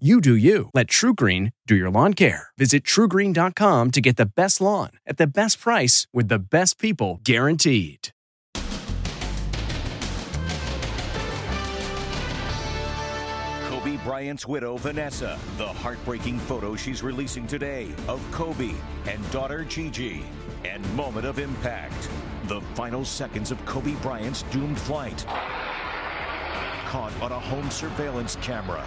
You 0.00 0.20
do 0.20 0.34
you. 0.34 0.70
Let 0.74 0.88
TruGreen 0.88 1.52
do 1.68 1.76
your 1.76 1.88
lawn 1.88 2.14
care. 2.14 2.48
Visit 2.58 2.82
trugreen.com 2.82 3.92
to 3.92 4.00
get 4.00 4.16
the 4.16 4.26
best 4.26 4.60
lawn 4.60 4.90
at 5.06 5.18
the 5.18 5.26
best 5.28 5.60
price 5.60 6.08
with 6.12 6.26
the 6.26 6.40
best 6.40 6.80
people 6.80 7.20
guaranteed. 7.22 8.08
Kobe 13.68 13.96
Bryant's 13.98 14.48
widow, 14.48 14.76
Vanessa, 14.78 15.38
the 15.58 15.68
heartbreaking 15.68 16.40
photo 16.40 16.74
she's 16.74 17.04
releasing 17.04 17.46
today 17.46 17.92
of 18.08 18.20
Kobe 18.32 18.72
and 19.06 19.30
daughter 19.30 19.62
Gigi, 19.62 20.24
and 20.64 20.84
moment 20.96 21.24
of 21.24 21.38
impact. 21.38 22.08
The 22.48 22.60
final 22.74 23.04
seconds 23.04 23.52
of 23.52 23.64
Kobe 23.64 23.94
Bryant's 24.02 24.42
doomed 24.50 24.80
flight. 24.80 25.24
Caught 26.88 27.12
on 27.22 27.30
a 27.30 27.38
home 27.38 27.70
surveillance 27.70 28.34
camera. 28.42 28.84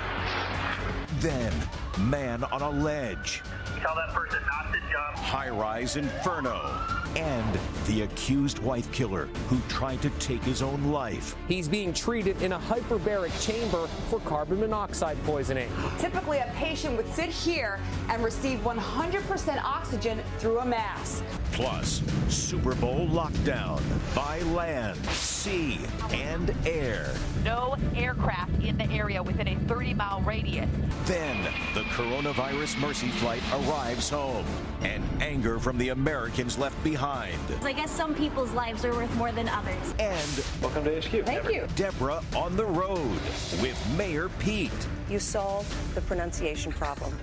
Then, 1.21 1.51
man 1.99 2.43
on 2.45 2.61
a 2.61 2.69
ledge. 2.69 3.41
Tell 3.79 3.95
that 3.95 4.13
person 4.13 4.39
not 4.45 4.73
to 4.73 4.79
jump. 4.79 5.17
High 5.17 5.49
rise 5.49 5.97
inferno. 5.97 6.79
And 7.15 7.59
the 7.87 8.03
accused 8.03 8.59
wife 8.59 8.91
killer 8.91 9.25
who 9.47 9.59
tried 9.69 10.01
to 10.03 10.09
take 10.11 10.43
his 10.43 10.61
own 10.61 10.91
life. 10.91 11.35
He's 11.47 11.67
being 11.67 11.93
treated 11.93 12.41
in 12.41 12.51
a 12.51 12.59
hyperbaric 12.59 13.31
chamber 13.43 13.87
for 14.09 14.19
carbon 14.19 14.59
monoxide 14.59 15.17
poisoning. 15.23 15.69
Typically, 15.97 16.39
a 16.39 16.51
patient 16.55 16.95
would 16.97 17.11
sit 17.13 17.29
here 17.29 17.79
and 18.09 18.23
receive 18.23 18.59
100% 18.59 19.63
oxygen 19.63 20.21
through 20.37 20.59
a 20.59 20.65
mask. 20.65 21.23
Plus, 21.51 22.03
Super 22.29 22.75
Bowl 22.75 23.07
lockdown 23.07 23.81
by 24.13 24.39
land, 24.41 25.03
sea, 25.07 25.79
and 26.11 26.53
air. 26.67 27.15
No 27.43 27.75
aircraft 27.95 28.61
in 28.61 28.77
the 28.77 28.89
area 28.91 29.23
within 29.23 29.47
a 29.47 29.55
30 29.67 29.93
mile 29.95 30.21
radius. 30.21 30.69
Then 31.05 31.51
the 31.73 31.83
coronavirus 31.87 32.79
mercy 32.79 33.09
flight 33.09 33.41
arrives 33.53 34.09
home, 34.09 34.45
and 34.81 35.03
anger 35.21 35.59
from 35.59 35.77
the 35.77 35.89
Americans 35.89 36.57
left 36.57 36.81
behind. 36.83 37.37
I 37.63 37.73
guess 37.73 37.91
some 37.91 38.13
people's 38.13 38.51
lives 38.51 38.85
are 38.85 38.93
worth 38.93 39.13
more 39.15 39.31
than 39.31 39.49
others. 39.49 39.95
And 39.99 40.45
Welcome 40.61 40.83
to 40.85 40.99
HQ. 40.99 41.25
Thank 41.25 41.51
you. 41.51 41.67
Deborah 41.75 42.21
on 42.35 42.55
the 42.55 42.65
road 42.65 43.19
with 43.61 43.95
Mayor 43.97 44.29
Pete. 44.39 44.71
You 45.09 45.19
solved 45.19 45.73
the 45.95 46.01
pronunciation 46.01 46.71
problem. 46.71 47.17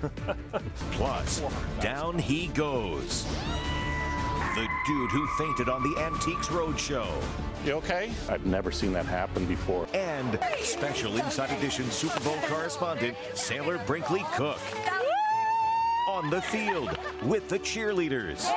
Plus, 0.91 1.41
down 1.79 2.17
he 2.17 2.47
goes. 2.47 3.25
The 4.55 4.69
dude 4.85 5.11
who 5.11 5.27
fainted 5.37 5.67
on 5.67 5.83
the 5.83 6.01
Antiques 6.01 6.47
Roadshow. 6.47 7.05
You 7.65 7.73
okay? 7.73 8.13
I've 8.29 8.45
never 8.45 8.71
seen 8.71 8.93
that 8.93 9.05
happen 9.05 9.45
before. 9.45 9.85
And 9.93 10.39
special 10.61 11.17
Inside 11.17 11.51
Edition 11.57 11.91
Super 11.91 12.21
Bowl 12.21 12.37
correspondent, 12.43 13.17
Sailor 13.33 13.79
Brinkley 13.79 14.23
Cook. 14.33 14.59
On 16.07 16.29
the 16.29 16.41
field 16.41 16.97
with 17.23 17.49
the 17.49 17.59
cheerleaders. 17.59 18.49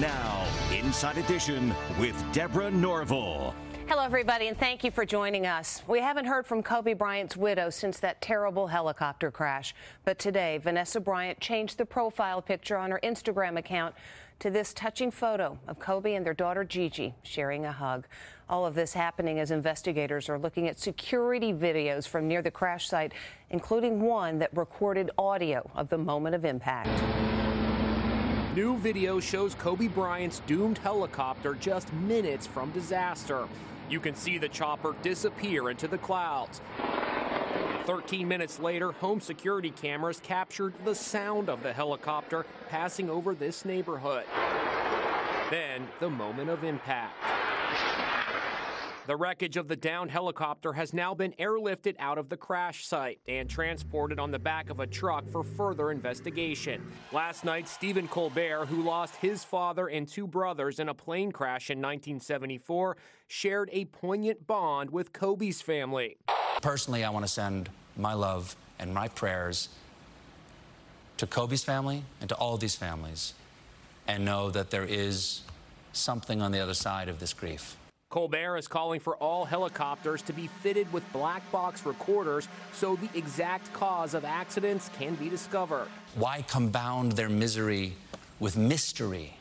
Now, 0.00 0.48
Inside 0.72 1.18
Edition 1.18 1.72
with 2.00 2.20
Deborah 2.32 2.72
Norville. 2.72 3.54
Hello, 3.94 4.04
everybody, 4.04 4.48
and 4.48 4.58
thank 4.58 4.82
you 4.82 4.90
for 4.90 5.06
joining 5.06 5.46
us. 5.46 5.80
We 5.86 6.00
haven't 6.00 6.24
heard 6.24 6.48
from 6.48 6.64
Kobe 6.64 6.94
Bryant's 6.94 7.36
widow 7.36 7.70
since 7.70 8.00
that 8.00 8.20
terrible 8.20 8.66
helicopter 8.66 9.30
crash. 9.30 9.72
But 10.04 10.18
today, 10.18 10.58
Vanessa 10.58 10.98
Bryant 10.98 11.38
changed 11.38 11.78
the 11.78 11.86
profile 11.86 12.42
picture 12.42 12.76
on 12.76 12.90
her 12.90 12.98
Instagram 13.04 13.56
account 13.56 13.94
to 14.40 14.50
this 14.50 14.74
touching 14.74 15.12
photo 15.12 15.60
of 15.68 15.78
Kobe 15.78 16.14
and 16.14 16.26
their 16.26 16.34
daughter 16.34 16.64
Gigi 16.64 17.14
sharing 17.22 17.66
a 17.66 17.70
hug. 17.70 18.08
All 18.48 18.66
of 18.66 18.74
this 18.74 18.94
happening 18.94 19.38
as 19.38 19.52
investigators 19.52 20.28
are 20.28 20.40
looking 20.40 20.66
at 20.66 20.80
security 20.80 21.52
videos 21.52 22.08
from 22.08 22.26
near 22.26 22.42
the 22.42 22.50
crash 22.50 22.88
site, 22.88 23.12
including 23.50 24.00
one 24.00 24.40
that 24.40 24.50
recorded 24.56 25.12
audio 25.16 25.70
of 25.72 25.88
the 25.88 25.98
moment 25.98 26.34
of 26.34 26.44
impact. 26.44 26.90
New 28.56 28.76
video 28.78 29.20
shows 29.20 29.54
Kobe 29.54 29.86
Bryant's 29.86 30.40
doomed 30.48 30.78
helicopter 30.78 31.54
just 31.54 31.92
minutes 31.92 32.44
from 32.44 32.72
disaster. 32.72 33.46
You 33.90 34.00
can 34.00 34.14
see 34.14 34.38
the 34.38 34.48
chopper 34.48 34.94
disappear 35.02 35.70
into 35.70 35.86
the 35.88 35.98
clouds. 35.98 36.60
13 37.84 38.26
minutes 38.26 38.58
later, 38.58 38.92
home 38.92 39.20
security 39.20 39.70
cameras 39.70 40.20
captured 40.22 40.72
the 40.84 40.94
sound 40.94 41.50
of 41.50 41.62
the 41.62 41.72
helicopter 41.72 42.46
passing 42.70 43.10
over 43.10 43.34
this 43.34 43.64
neighborhood. 43.64 44.24
Then, 45.50 45.86
the 46.00 46.08
moment 46.08 46.48
of 46.48 46.64
impact. 46.64 47.14
The 49.06 49.16
wreckage 49.16 49.58
of 49.58 49.68
the 49.68 49.76
downed 49.76 50.10
helicopter 50.10 50.72
has 50.72 50.94
now 50.94 51.12
been 51.12 51.32
airlifted 51.32 51.94
out 51.98 52.16
of 52.16 52.30
the 52.30 52.38
crash 52.38 52.86
site 52.86 53.20
and 53.28 53.50
transported 53.50 54.18
on 54.18 54.30
the 54.30 54.38
back 54.38 54.70
of 54.70 54.80
a 54.80 54.86
truck 54.86 55.28
for 55.30 55.42
further 55.42 55.90
investigation. 55.90 56.90
Last 57.12 57.44
night, 57.44 57.68
Stephen 57.68 58.08
Colbert, 58.08 58.64
who 58.64 58.82
lost 58.82 59.16
his 59.16 59.44
father 59.44 59.88
and 59.88 60.08
two 60.08 60.26
brothers 60.26 60.78
in 60.78 60.88
a 60.88 60.94
plane 60.94 61.32
crash 61.32 61.68
in 61.68 61.80
1974, 61.80 62.96
shared 63.26 63.68
a 63.72 63.84
poignant 63.84 64.46
bond 64.46 64.88
with 64.88 65.12
Kobe's 65.12 65.60
family. 65.60 66.16
Personally, 66.62 67.04
I 67.04 67.10
want 67.10 67.26
to 67.26 67.30
send 67.30 67.68
my 67.98 68.14
love 68.14 68.56
and 68.78 68.94
my 68.94 69.08
prayers 69.08 69.68
to 71.18 71.26
Kobe's 71.26 71.62
family 71.62 72.04
and 72.22 72.30
to 72.30 72.34
all 72.36 72.56
these 72.56 72.74
families 72.74 73.34
and 74.08 74.24
know 74.24 74.50
that 74.50 74.70
there 74.70 74.84
is 74.84 75.42
something 75.92 76.40
on 76.40 76.52
the 76.52 76.60
other 76.60 76.72
side 76.72 77.10
of 77.10 77.20
this 77.20 77.34
grief. 77.34 77.76
Colbert 78.14 78.58
is 78.58 78.68
calling 78.68 79.00
for 79.00 79.16
all 79.16 79.44
helicopters 79.44 80.22
to 80.22 80.32
be 80.32 80.46
fitted 80.46 80.92
with 80.92 81.02
black 81.12 81.42
box 81.50 81.84
recorders 81.84 82.46
so 82.72 82.94
the 82.94 83.08
exact 83.18 83.72
cause 83.72 84.14
of 84.14 84.24
accidents 84.24 84.88
can 84.96 85.16
be 85.16 85.28
discovered. 85.28 85.88
Why 86.14 86.42
compound 86.42 87.10
their 87.12 87.28
misery 87.28 87.94
with 88.38 88.56
mystery 88.56 89.34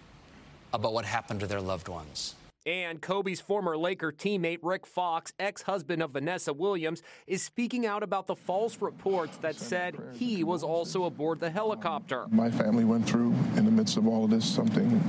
about 0.73 0.91
what 0.91 1.05
happened 1.05 1.41
to 1.41 1.45
their 1.45 1.61
loved 1.61 1.87
ones? 1.87 2.33
And 2.65 2.99
Kobe's 2.99 3.39
former 3.39 3.77
Laker 3.77 4.11
teammate 4.11 4.57
Rick 4.63 4.87
Fox, 4.87 5.33
ex 5.37 5.61
husband 5.61 6.01
of 6.01 6.09
Vanessa 6.09 6.51
Williams, 6.51 7.03
is 7.27 7.43
speaking 7.43 7.85
out 7.85 8.01
about 8.01 8.25
the 8.25 8.35
false 8.35 8.81
reports 8.81 9.37
that 9.37 9.53
said 9.55 9.95
he 10.13 10.43
was 10.43 10.63
also 10.63 11.03
aboard 11.03 11.39
the 11.39 11.51
helicopter. 11.51 12.25
My 12.31 12.49
family 12.49 12.85
went 12.85 13.07
through, 13.07 13.35
in 13.55 13.65
the 13.65 13.71
midst 13.71 13.97
of 13.97 14.07
all 14.07 14.23
of 14.23 14.31
this, 14.31 14.43
something 14.43 14.99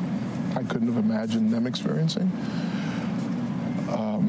I 0.54 0.62
couldn't 0.64 0.92
have 0.92 1.02
imagined 1.02 1.50
them 1.50 1.66
experiencing. 1.66 2.30
Um, 3.94 4.28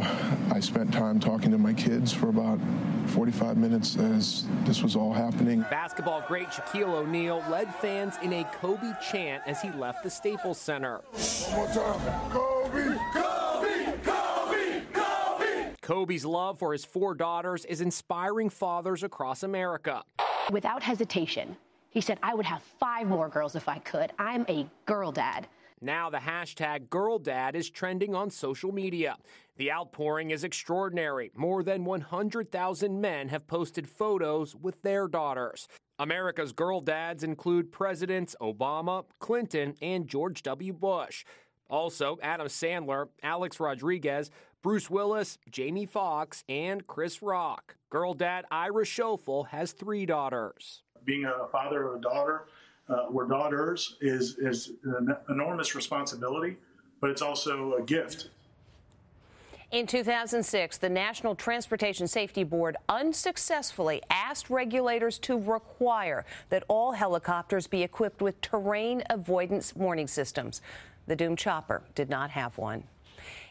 I 0.52 0.60
spent 0.60 0.94
time 0.94 1.20
talking 1.20 1.50
to 1.50 1.58
my 1.58 1.74
kids 1.74 2.14
for 2.14 2.30
about 2.30 2.60
45 3.08 3.58
minutes 3.58 3.98
as 3.98 4.46
this 4.64 4.84
was 4.84 4.96
all 4.96 5.12
happening. 5.12 5.62
Basketball 5.72 6.24
great 6.28 6.50
Shaquille 6.50 6.94
O'Neal 6.94 7.44
led 7.50 7.74
fans 7.76 8.14
in 8.22 8.32
a 8.34 8.44
Kobe 8.62 8.94
chant 9.02 9.42
as 9.48 9.64
he 9.64 9.72
left 9.72 10.04
the 10.04 10.10
Staples 10.10 10.60
Center. 10.60 11.02
One 11.50 11.56
more 11.56 11.68
time. 11.74 12.32
Kobe! 12.32 12.96
Kobe! 13.12 13.98
Kobe! 14.04 14.82
Kobe! 14.94 15.76
Kobe's 15.82 16.26
love 16.26 16.60
for 16.60 16.72
his 16.72 16.86
four 16.86 17.16
daughters 17.16 17.66
is 17.66 17.82
inspiring 17.82 18.52
fathers 18.52 19.02
across 19.02 19.42
America. 19.42 20.04
Without 20.52 20.84
hesitation, 20.84 21.58
he 21.90 22.02
said, 22.02 22.20
I 22.22 22.36
would 22.36 22.46
have 22.46 22.62
five 22.80 23.08
more 23.08 23.30
girls 23.30 23.56
if 23.56 23.68
I 23.68 23.80
could. 23.80 24.12
I'm 24.20 24.46
a 24.48 24.68
girl 24.86 25.12
dad. 25.12 25.48
Now 25.82 26.10
the 26.10 26.18
hashtag 26.18 26.88
GirlDad 26.88 27.56
is 27.56 27.70
trending 27.70 28.16
on 28.16 28.30
social 28.30 28.72
media. 28.72 29.18
The 29.58 29.72
outpouring 29.72 30.32
is 30.32 30.44
extraordinary. 30.44 31.32
More 31.36 31.64
than 31.64 31.86
100,000 31.86 33.02
men 33.02 33.30
have 33.30 33.48
posted 33.48 33.88
photos 33.88 34.56
with 34.56 34.82
their 34.82 35.08
daughters. 35.08 35.68
America's 36.00 36.52
girl 36.52 36.82
dads 36.82 37.24
include 37.24 37.72
Presidents 37.72 38.36
Obama, 38.42 39.06
Clinton, 39.20 39.76
and 39.82 40.08
George 40.08 40.44
W. 40.44 40.74
Bush. 40.74 41.26
Also, 41.70 42.18
Adam 42.22 42.48
Sandler, 42.48 43.08
Alex 43.24 43.60
Rodriguez, 43.60 44.30
Bruce 44.62 44.90
Willis, 44.90 45.38
Jamie 45.50 45.86
Foxx, 45.86 46.44
and 46.50 46.86
Chris 46.88 47.22
Rock. 47.22 47.76
Girl 47.90 48.14
dad 48.14 48.46
Ira 48.52 48.84
Schofel 48.84 49.48
has 49.50 49.72
three 49.72 50.06
daughters. 50.06 50.84
Being 51.04 51.26
a 51.26 51.48
father 51.52 51.88
of 51.88 51.96
a 51.96 52.02
daughter, 52.02 52.48
uh, 52.90 53.06
daughters 53.28 53.98
is 54.02 54.38
is 54.38 54.72
an 54.84 55.16
enormous 55.30 55.76
responsibility, 55.76 56.58
but 57.02 57.10
it's 57.10 57.22
also 57.22 57.74
a 57.76 57.82
gift. 57.82 58.30
In 59.72 59.88
2006, 59.88 60.78
the 60.78 60.90
National 60.90 61.36
Transportation 61.36 62.08
Safety 62.08 62.44
Board 62.44 62.78
unsuccessfully 62.88 64.02
asked 64.10 64.50
regulators 64.50 65.18
to 65.20 65.38
require 65.38 66.24
that 66.50 66.64
all 66.68 66.92
helicopters 66.92 67.66
be 67.68 67.82
equipped 67.82 68.22
with 68.22 68.40
terrain 68.42 69.04
avoidance 69.10 69.76
warning 69.76 70.08
systems. 70.08 70.62
The 71.08 71.16
doomed 71.16 71.40
chopper 71.40 71.82
did 71.96 72.10
not 72.10 72.30
have 72.32 72.58
one. 72.58 72.84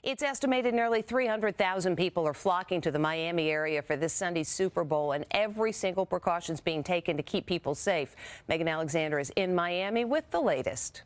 It's 0.02 0.22
estimated 0.22 0.74
nearly 0.74 1.02
300,000 1.02 1.96
people 1.96 2.26
are 2.26 2.34
flocking 2.34 2.80
to 2.82 2.90
the 2.90 2.98
Miami 2.98 3.50
area 3.50 3.82
for 3.82 3.96
this 3.96 4.12
Sunday's 4.12 4.48
Super 4.48 4.84
Bowl, 4.84 5.12
and 5.12 5.24
every 5.30 5.72
single 5.72 6.06
precaution 6.06 6.54
is 6.54 6.60
being 6.60 6.82
taken 6.82 7.16
to 7.16 7.22
keep 7.22 7.46
people 7.46 7.74
safe. 7.74 8.14
Megan 8.48 8.68
Alexander 8.68 9.18
is 9.18 9.30
in 9.36 9.54
Miami 9.54 10.04
with 10.04 10.30
the 10.30 10.40
latest. 10.40 11.02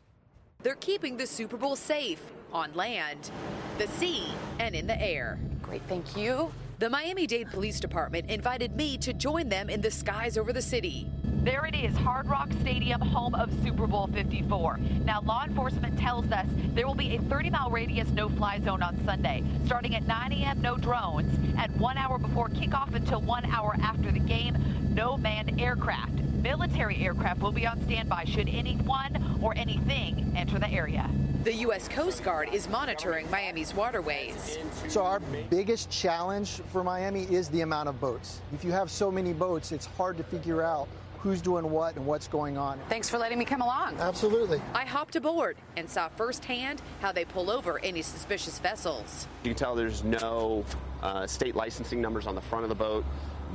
They're 0.61 0.75
keeping 0.75 1.15
the 1.15 1.25
Super 1.25 1.55
Bowl 1.55 1.75
safe 1.75 2.21
on 2.51 2.73
land, 2.73 3.31
the 3.77 3.87
sea, 3.87 4.25
and 4.59 4.75
in 4.75 4.87
the 4.87 5.01
air. 5.01 5.39
Great, 5.61 5.81
thank 5.83 6.17
you. 6.17 6.51
The 6.79 6.89
Miami 6.89 7.27
Dade 7.27 7.49
Police 7.49 7.79
Department 7.79 8.29
invited 8.29 8.75
me 8.75 8.97
to 8.99 9.13
join 9.13 9.49
them 9.49 9.69
in 9.69 9.81
the 9.81 9.91
skies 9.91 10.37
over 10.37 10.51
the 10.51 10.61
city. 10.61 11.07
There 11.43 11.65
it 11.65 11.73
is, 11.73 11.95
Hard 11.95 12.27
Rock 12.27 12.49
Stadium, 12.59 12.99
home 12.99 13.33
of 13.33 13.49
Super 13.63 13.87
Bowl 13.87 14.07
54. 14.07 14.77
Now, 15.05 15.21
law 15.21 15.45
enforcement 15.45 15.97
tells 15.97 16.29
us 16.33 16.45
there 16.73 16.85
will 16.85 16.95
be 16.95 17.15
a 17.15 17.21
30 17.21 17.49
mile 17.49 17.71
radius 17.71 18.09
no 18.09 18.27
fly 18.27 18.59
zone 18.59 18.83
on 18.83 19.01
Sunday. 19.05 19.45
Starting 19.65 19.95
at 19.95 20.05
9 20.05 20.33
a.m., 20.33 20.61
no 20.61 20.75
drones, 20.75 21.33
and 21.57 21.73
one 21.79 21.97
hour 21.97 22.17
before 22.17 22.49
kickoff 22.49 22.93
until 22.93 23.21
one 23.21 23.45
hour 23.45 23.77
after 23.81 24.11
the 24.11 24.19
game, 24.19 24.57
no 24.93 25.15
manned 25.15 25.61
aircraft. 25.61 26.11
Military 26.11 26.97
aircraft 26.97 27.39
will 27.39 27.53
be 27.53 27.65
on 27.65 27.81
standby 27.83 28.25
should 28.25 28.49
anyone 28.49 29.39
or 29.41 29.55
anything 29.55 30.33
enter 30.35 30.59
the 30.59 30.69
area. 30.69 31.09
The 31.45 31.53
U.S. 31.53 31.87
Coast 31.87 32.21
Guard 32.21 32.53
is 32.53 32.67
monitoring 32.67 33.31
Miami's 33.31 33.73
waterways. 33.73 34.57
So, 34.89 35.03
our 35.03 35.21
biggest 35.49 35.89
challenge 35.89 36.59
for 36.73 36.83
Miami 36.83 37.23
is 37.23 37.47
the 37.47 37.61
amount 37.61 37.87
of 37.87 37.97
boats. 38.01 38.41
If 38.53 38.65
you 38.65 38.73
have 38.73 38.91
so 38.91 39.09
many 39.09 39.31
boats, 39.31 39.71
it's 39.71 39.85
hard 39.85 40.17
to 40.17 40.23
figure 40.23 40.61
out 40.61 40.89
who's 41.21 41.41
doing 41.41 41.69
what 41.69 41.95
and 41.95 42.05
what's 42.05 42.27
going 42.27 42.57
on. 42.57 42.79
Thanks 42.89 43.09
for 43.09 43.17
letting 43.17 43.37
me 43.37 43.45
come 43.45 43.61
along. 43.61 43.95
Absolutely. 43.99 44.61
I 44.73 44.85
hopped 44.85 45.15
aboard 45.15 45.57
and 45.75 45.89
saw 45.89 46.07
firsthand 46.09 46.81
how 47.01 47.11
they 47.11 47.25
pull 47.25 47.51
over 47.51 47.79
any 47.79 48.01
suspicious 48.01 48.59
vessels. 48.59 49.27
You 49.43 49.49
can 49.49 49.57
tell 49.57 49.75
there's 49.75 50.03
no 50.03 50.63
uh, 51.01 51.27
state 51.27 51.55
licensing 51.55 52.01
numbers 52.01 52.27
on 52.27 52.35
the 52.35 52.41
front 52.41 52.63
of 52.63 52.69
the 52.69 52.75
boat. 52.75 53.05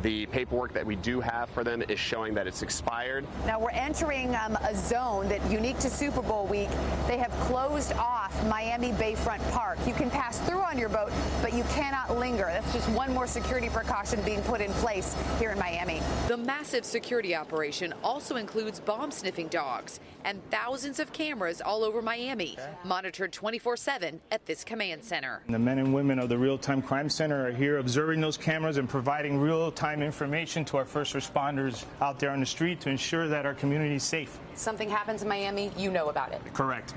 The 0.03 0.27
paperwork 0.27 0.73
that 0.73 0.85
we 0.85 0.97
do 0.97 1.21
have 1.21 1.49
for 1.51 1.65
them 1.65 1.83
is 1.89 1.99
showing 1.99 2.35
that 2.35 2.47
it's 2.47 2.63
expired. 2.63 3.25
Now 3.47 3.61
we're 3.61 3.71
entering 3.71 4.35
um, 4.35 4.57
a 4.57 4.75
zone 4.75 5.29
that, 5.29 5.45
unique 5.51 5.79
to 5.79 5.91
Super 5.91 6.23
Bowl 6.23 6.47
week, 6.47 6.69
they 7.07 7.17
have 7.17 7.31
closed 7.47 7.93
off 7.93 8.35
Miami 8.47 8.91
Bayfront 8.93 9.41
Park. 9.53 9.79
You 9.87 9.95
can 9.95 10.11
pass 10.11 10.39
through 10.41 10.61
on 10.61 10.79
your 10.79 10.89
boat, 10.89 11.13
but 11.41 11.53
you 11.53 11.63
cannot 11.71 12.19
linger. 12.19 12.45
That's 12.45 12.73
just 12.73 12.89
one 12.91 13.13
more 13.15 13.27
security 13.27 13.69
precaution 13.69 14.21
being 14.23 14.43
put 14.43 14.61
in 14.61 14.73
place 14.75 15.17
here 15.39 15.51
in 15.51 15.59
Miami. 15.59 16.01
The 16.29 16.37
massive 16.37 16.85
security 16.85 17.35
operation 17.35 17.95
also 18.03 18.37
includes 18.37 18.81
bomb 18.81 19.11
sniffing 19.11 19.49
dogs 19.49 20.01
and 20.25 20.41
thousands 20.51 20.99
of 20.99 21.13
cameras 21.13 21.61
all 21.61 21.85
over 21.85 22.03
Miami, 22.03 22.57
monitored 22.85 23.33
24 23.33 23.77
7 23.77 24.21
at 24.31 24.45
this 24.47 24.65
command 24.65 25.05
center. 25.05 25.43
The 25.49 25.59
men 25.59 25.79
and 25.79 25.95
women 25.95 26.19
of 26.19 26.29
the 26.29 26.39
Real 26.39 26.59
Time 26.59 26.83
Crime 26.83 27.09
Center 27.09 27.47
are 27.47 27.53
here 27.53 27.79
observing 27.79 28.21
those 28.21 28.37
cameras 28.37 28.79
and 28.79 28.89
providing 28.89 29.39
real 29.39 29.71
time 29.71 29.84
information 29.93 30.65
to 30.67 30.79
our 30.79 30.85
first 30.85 31.15
responders 31.15 31.85
out 32.01 32.19
there 32.19 32.31
on 32.31 32.41
the 32.41 32.47
street 32.47 32.81
to 32.81 32.91
ensure 32.91 33.29
that 33.29 33.45
our 33.45 33.55
community 33.55 33.97
is 33.97 34.03
safe. 34.03 34.39
Something 34.55 34.89
happens 34.89 35.23
in 35.23 35.29
Miami, 35.29 35.71
you 35.77 35.91
know 35.91 36.09
about 36.09 36.33
it. 36.33 36.41
Correct. 36.55 36.95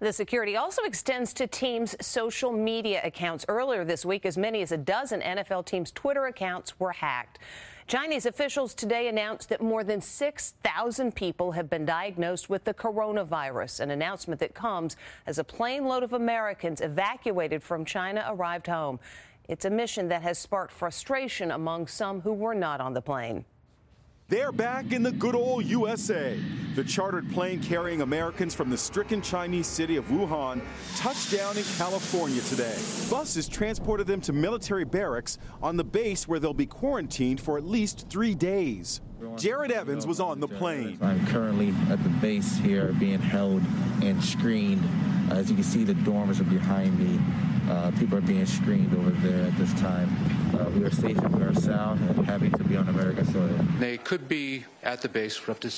The 0.00 0.12
security 0.12 0.56
also 0.56 0.82
extends 0.84 1.34
to 1.34 1.46
teams' 1.46 1.94
social 2.00 2.52
media 2.52 3.02
accounts. 3.04 3.44
Earlier 3.48 3.84
this 3.84 4.06
week, 4.06 4.24
as 4.24 4.38
many 4.38 4.62
as 4.62 4.72
a 4.72 4.78
dozen 4.78 5.20
NFL 5.20 5.66
teams' 5.66 5.90
Twitter 5.90 6.24
accounts 6.26 6.80
were 6.80 6.92
hacked. 6.92 7.38
Chinese 7.86 8.24
officials 8.24 8.72
today 8.72 9.08
announced 9.08 9.48
that 9.48 9.60
more 9.60 9.82
than 9.82 10.00
6,000 10.00 11.14
people 11.14 11.52
have 11.52 11.68
been 11.68 11.84
diagnosed 11.84 12.48
with 12.48 12.62
the 12.64 12.72
coronavirus, 12.72 13.80
an 13.80 13.90
announcement 13.90 14.38
that 14.40 14.54
comes 14.54 14.96
as 15.26 15.38
a 15.38 15.44
plane 15.44 15.84
load 15.84 16.04
of 16.04 16.12
Americans 16.12 16.80
evacuated 16.80 17.62
from 17.62 17.84
China 17.84 18.24
arrived 18.28 18.68
home. 18.68 19.00
It's 19.50 19.64
a 19.64 19.70
mission 19.70 20.06
that 20.10 20.22
has 20.22 20.38
sparked 20.38 20.72
frustration 20.72 21.50
among 21.50 21.88
some 21.88 22.20
who 22.20 22.32
were 22.32 22.54
not 22.54 22.80
on 22.80 22.94
the 22.94 23.02
plane. 23.02 23.44
They're 24.28 24.52
back 24.52 24.92
in 24.92 25.02
the 25.02 25.10
good 25.10 25.34
old 25.34 25.64
USA. 25.64 26.38
The 26.76 26.84
chartered 26.84 27.28
plane 27.32 27.60
carrying 27.60 28.02
Americans 28.02 28.54
from 28.54 28.70
the 28.70 28.78
stricken 28.78 29.20
Chinese 29.20 29.66
city 29.66 29.96
of 29.96 30.04
Wuhan 30.04 30.62
touched 30.94 31.32
down 31.32 31.58
in 31.58 31.64
California 31.76 32.40
today. 32.42 32.78
Buses 33.10 33.48
transported 33.48 34.06
them 34.06 34.20
to 34.20 34.32
military 34.32 34.84
barracks 34.84 35.36
on 35.60 35.76
the 35.76 35.82
base 35.82 36.28
where 36.28 36.38
they'll 36.38 36.54
be 36.54 36.64
quarantined 36.64 37.40
for 37.40 37.58
at 37.58 37.64
least 37.64 38.06
three 38.08 38.36
days. 38.36 39.00
Jared 39.36 39.72
Evans 39.72 40.06
was 40.06 40.20
on 40.20 40.38
the 40.38 40.46
plane. 40.46 40.96
I'm 41.02 41.26
currently 41.26 41.74
at 41.90 42.00
the 42.04 42.08
base 42.20 42.56
here 42.58 42.94
being 43.00 43.18
held 43.18 43.62
and 44.00 44.22
screened. 44.22 44.88
As 45.32 45.50
you 45.50 45.56
can 45.56 45.64
see, 45.64 45.82
the 45.82 45.94
dormers 45.94 46.40
are 46.40 46.44
behind 46.44 46.96
me. 47.00 47.18
Uh, 47.70 47.92
people 48.00 48.18
are 48.18 48.20
being 48.22 48.44
screened 48.44 48.92
over 48.96 49.10
there 49.10 49.46
at 49.46 49.56
this 49.56 49.72
time. 49.74 50.10
Uh, 50.58 50.68
we 50.70 50.82
are 50.82 50.90
safe 50.90 51.16
and 51.16 51.36
we 51.36 51.42
are 51.44 51.54
sound 51.54 52.00
and 52.10 52.26
happy 52.26 52.50
to 52.50 52.64
be 52.64 52.76
on 52.76 52.88
American 52.88 53.24
soil. 53.24 53.48
They 53.78 53.96
could 53.96 54.28
be 54.28 54.64
at 54.82 55.02
the 55.02 55.08
base 55.08 55.36
for 55.36 55.52
up 55.52 55.60
to 55.60 55.70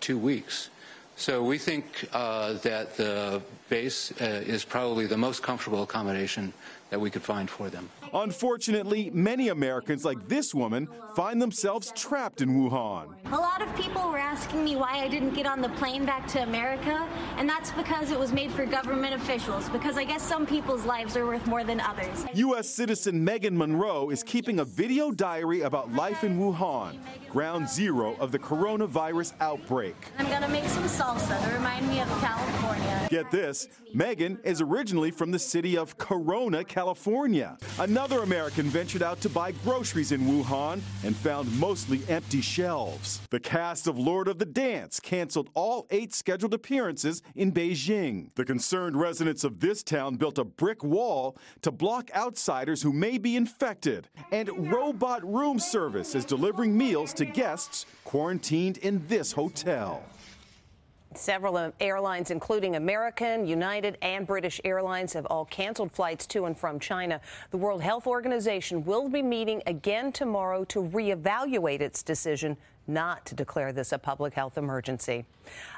two 0.00 0.18
weeks. 0.18 0.70
So 1.14 1.44
we 1.44 1.56
think 1.56 2.08
uh, 2.12 2.54
that 2.64 2.96
the 2.96 3.40
base 3.68 4.10
uh, 4.20 4.42
is 4.44 4.64
probably 4.64 5.06
the 5.06 5.16
most 5.16 5.44
comfortable 5.44 5.84
accommodation 5.84 6.52
that 6.90 7.00
we 7.00 7.10
could 7.10 7.22
find 7.22 7.50
for 7.50 7.68
them. 7.68 7.88
Unfortunately, 8.14 9.10
many 9.12 9.48
Americans 9.48 10.04
like 10.04 10.28
this 10.28 10.54
woman 10.54 10.88
find 11.14 11.40
themselves 11.42 11.92
trapped 11.96 12.40
in 12.40 12.50
Wuhan. 12.50 13.08
A 13.32 13.36
lot 13.36 13.60
of 13.60 13.74
people 13.76 14.08
were 14.08 14.18
asking 14.18 14.64
me 14.64 14.76
why 14.76 15.02
I 15.02 15.08
didn't 15.08 15.34
get 15.34 15.46
on 15.46 15.60
the 15.60 15.68
plane 15.70 16.04
back 16.06 16.26
to 16.28 16.42
America, 16.42 17.06
and 17.36 17.48
that's 17.48 17.72
because 17.72 18.10
it 18.10 18.18
was 18.18 18.32
made 18.32 18.50
for 18.52 18.64
government 18.64 19.14
officials, 19.14 19.68
because 19.70 19.96
I 19.96 20.04
guess 20.04 20.22
some 20.22 20.46
people's 20.46 20.84
lives 20.84 21.16
are 21.16 21.26
worth 21.26 21.46
more 21.46 21.64
than 21.64 21.80
others. 21.80 22.24
U.S. 22.34 22.68
citizen 22.68 23.22
Megan 23.22 23.56
Monroe 23.56 24.10
is 24.10 24.22
keeping 24.22 24.60
a 24.60 24.64
video 24.64 25.10
diary 25.10 25.62
about 25.62 25.92
life 25.92 26.22
in 26.22 26.38
Wuhan, 26.38 26.98
ground 27.30 27.68
zero 27.68 28.16
of 28.20 28.30
the 28.30 28.38
coronavirus 28.38 29.32
outbreak. 29.40 29.96
I'm 30.18 30.28
gonna 30.28 30.48
make 30.48 30.64
some 30.64 30.84
salsa 30.84 31.42
to 31.48 31.54
remind 31.54 31.88
me 31.88 32.00
of 32.00 32.08
California. 32.20 33.06
Get 33.10 33.30
this 33.30 33.68
Megan 33.92 34.38
is 34.44 34.60
originally 34.60 35.10
from 35.10 35.30
the 35.30 35.38
city 35.38 35.76
of 35.76 35.96
Corona, 35.98 36.64
California. 36.76 37.56
Another 37.78 38.22
American 38.22 38.66
ventured 38.66 39.02
out 39.02 39.18
to 39.22 39.30
buy 39.30 39.50
groceries 39.64 40.12
in 40.12 40.20
Wuhan 40.20 40.82
and 41.04 41.16
found 41.16 41.50
mostly 41.58 42.02
empty 42.06 42.42
shelves. 42.42 43.22
The 43.30 43.40
cast 43.40 43.86
of 43.86 43.98
Lord 43.98 44.28
of 44.28 44.38
the 44.38 44.44
Dance 44.44 45.00
canceled 45.00 45.48
all 45.54 45.86
eight 45.90 46.12
scheduled 46.12 46.52
appearances 46.52 47.22
in 47.34 47.50
Beijing. 47.50 48.28
The 48.34 48.44
concerned 48.44 49.00
residents 49.00 49.42
of 49.42 49.58
this 49.58 49.82
town 49.82 50.16
built 50.16 50.36
a 50.36 50.44
brick 50.44 50.84
wall 50.84 51.38
to 51.62 51.70
block 51.70 52.10
outsiders 52.14 52.82
who 52.82 52.92
may 52.92 53.16
be 53.16 53.36
infected. 53.36 54.10
And 54.30 54.70
robot 54.70 55.24
room 55.24 55.58
service 55.58 56.14
is 56.14 56.26
delivering 56.26 56.76
meals 56.76 57.14
to 57.14 57.24
guests 57.24 57.86
quarantined 58.04 58.76
in 58.78 59.02
this 59.08 59.32
hotel. 59.32 60.04
Several 61.16 61.72
airlines, 61.80 62.30
including 62.30 62.76
American, 62.76 63.46
United, 63.46 63.96
and 64.02 64.26
British 64.26 64.60
Airlines, 64.64 65.14
have 65.14 65.24
all 65.26 65.46
canceled 65.46 65.90
flights 65.92 66.26
to 66.26 66.44
and 66.44 66.56
from 66.56 66.78
China. 66.78 67.20
The 67.50 67.56
World 67.56 67.82
Health 67.82 68.06
Organization 68.06 68.84
will 68.84 69.08
be 69.08 69.22
meeting 69.22 69.62
again 69.66 70.12
tomorrow 70.12 70.64
to 70.64 70.82
reevaluate 70.82 71.80
its 71.80 72.02
decision 72.02 72.56
not 72.86 73.24
to 73.26 73.34
declare 73.34 73.72
this 73.72 73.92
a 73.92 73.98
public 73.98 74.34
health 74.34 74.58
emergency. 74.58 75.24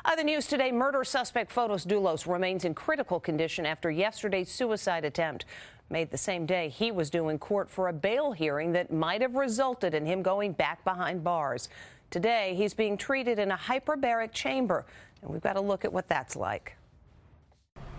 Other 0.04 0.24
news 0.24 0.46
today 0.46 0.72
murder 0.72 1.04
suspect 1.04 1.54
Fotis 1.54 1.86
Dulos 1.86 2.30
remains 2.30 2.64
in 2.64 2.74
critical 2.74 3.20
condition 3.20 3.64
after 3.64 3.90
yesterday's 3.90 4.50
suicide 4.50 5.04
attempt. 5.04 5.44
Made 5.88 6.10
the 6.10 6.18
same 6.18 6.46
day 6.46 6.68
he 6.68 6.90
was 6.90 7.10
due 7.10 7.28
in 7.28 7.38
court 7.38 7.70
for 7.70 7.88
a 7.88 7.92
bail 7.92 8.32
hearing 8.32 8.72
that 8.72 8.92
might 8.92 9.22
have 9.22 9.36
resulted 9.36 9.94
in 9.94 10.04
him 10.04 10.20
going 10.20 10.52
back 10.52 10.84
behind 10.84 11.24
bars. 11.24 11.68
Today, 12.10 12.54
he's 12.56 12.72
being 12.72 12.96
treated 12.96 13.38
in 13.38 13.50
a 13.50 13.56
hyperbaric 13.56 14.32
chamber. 14.32 14.86
And 15.22 15.30
we've 15.30 15.42
got 15.42 15.54
to 15.54 15.60
look 15.60 15.84
at 15.84 15.92
what 15.92 16.08
that's 16.08 16.36
like. 16.36 16.76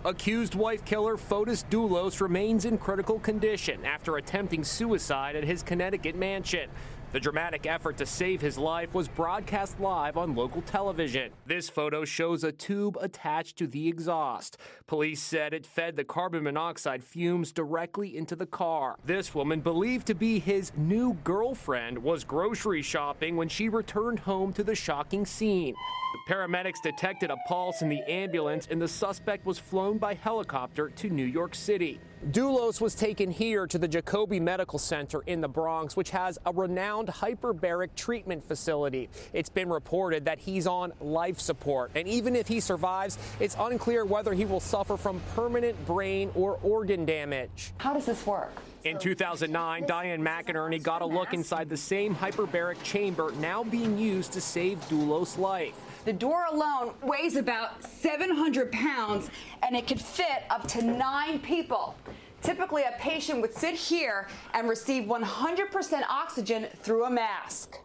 Accused 0.04 0.54
wife 0.54 0.82
killer 0.86 1.18
Fotis 1.18 1.62
Dulos 1.68 2.22
remains 2.22 2.64
in 2.64 2.78
critical 2.78 3.18
condition 3.18 3.84
after 3.84 4.16
attempting 4.16 4.64
suicide 4.64 5.36
at 5.36 5.44
his 5.44 5.62
Connecticut 5.62 6.16
mansion. 6.16 6.70
The 7.12 7.18
dramatic 7.18 7.66
effort 7.66 7.96
to 7.96 8.06
save 8.06 8.40
his 8.40 8.56
life 8.56 8.94
was 8.94 9.08
broadcast 9.08 9.80
live 9.80 10.16
on 10.16 10.36
local 10.36 10.62
television. 10.62 11.32
This 11.44 11.68
photo 11.68 12.04
shows 12.04 12.44
a 12.44 12.52
tube 12.52 12.96
attached 13.00 13.56
to 13.58 13.66
the 13.66 13.88
exhaust. 13.88 14.58
Police 14.86 15.20
said 15.20 15.52
it 15.52 15.66
fed 15.66 15.96
the 15.96 16.04
carbon 16.04 16.44
monoxide 16.44 17.02
fumes 17.02 17.50
directly 17.50 18.16
into 18.16 18.36
the 18.36 18.46
car. 18.46 18.94
This 19.04 19.34
woman, 19.34 19.60
believed 19.60 20.06
to 20.06 20.14
be 20.14 20.38
his 20.38 20.70
new 20.76 21.14
girlfriend, 21.24 21.98
was 21.98 22.22
grocery 22.22 22.82
shopping 22.82 23.36
when 23.36 23.48
she 23.48 23.68
returned 23.68 24.20
home 24.20 24.52
to 24.52 24.62
the 24.62 24.76
shocking 24.76 25.26
scene. 25.26 25.74
The 26.12 26.32
paramedics 26.32 26.80
detected 26.80 27.32
a 27.32 27.36
pulse 27.48 27.82
in 27.82 27.88
the 27.88 28.08
ambulance, 28.08 28.68
and 28.70 28.80
the 28.80 28.86
suspect 28.86 29.44
was 29.44 29.58
flown 29.58 29.98
by 29.98 30.14
helicopter 30.14 30.90
to 30.90 31.10
New 31.10 31.26
York 31.26 31.56
City. 31.56 31.98
Dulos 32.28 32.82
was 32.82 32.94
taken 32.94 33.30
here 33.30 33.66
to 33.66 33.78
the 33.78 33.88
Jacobi 33.88 34.42
Medical 34.42 34.78
Center 34.78 35.22
in 35.22 35.40
the 35.40 35.48
Bronx, 35.48 35.96
which 35.96 36.10
has 36.10 36.38
a 36.44 36.52
renowned 36.52 37.08
hyperbaric 37.08 37.94
treatment 37.96 38.46
facility. 38.46 39.08
It's 39.32 39.48
been 39.48 39.70
reported 39.70 40.26
that 40.26 40.38
he's 40.38 40.66
on 40.66 40.92
life 41.00 41.40
support, 41.40 41.90
and 41.94 42.06
even 42.06 42.36
if 42.36 42.46
he 42.46 42.60
survives, 42.60 43.16
it's 43.40 43.56
unclear 43.58 44.04
whether 44.04 44.34
he 44.34 44.44
will 44.44 44.60
suffer 44.60 44.98
from 44.98 45.18
permanent 45.34 45.86
brain 45.86 46.30
or 46.34 46.58
organ 46.62 47.06
damage. 47.06 47.72
How 47.78 47.94
does 47.94 48.04
this 48.04 48.26
work? 48.26 48.52
In 48.84 48.98
2009, 48.98 49.86
Diane 49.86 50.20
McInerney 50.20 50.82
got 50.82 51.00
a 51.00 51.06
look 51.06 51.32
inside 51.32 51.70
the 51.70 51.76
same 51.78 52.14
hyperbaric 52.14 52.82
chamber 52.82 53.32
now 53.40 53.64
being 53.64 53.96
used 53.96 54.32
to 54.32 54.42
save 54.42 54.78
Dulos' 54.90 55.38
life. 55.38 55.74
The 56.04 56.12
door 56.14 56.46
alone 56.50 56.94
weighs 57.02 57.36
about 57.36 57.84
700 57.84 58.72
pounds 58.72 59.30
and 59.62 59.76
it 59.76 59.86
could 59.86 60.00
fit 60.00 60.44
up 60.48 60.66
to 60.68 60.82
nine 60.82 61.38
people. 61.40 61.94
Typically, 62.40 62.84
a 62.84 62.94
patient 62.98 63.42
would 63.42 63.52
sit 63.52 63.74
here 63.74 64.26
and 64.54 64.66
receive 64.66 65.04
100% 65.04 66.02
oxygen 66.08 66.68
through 66.82 67.04
a 67.04 67.10
mask. 67.10 67.76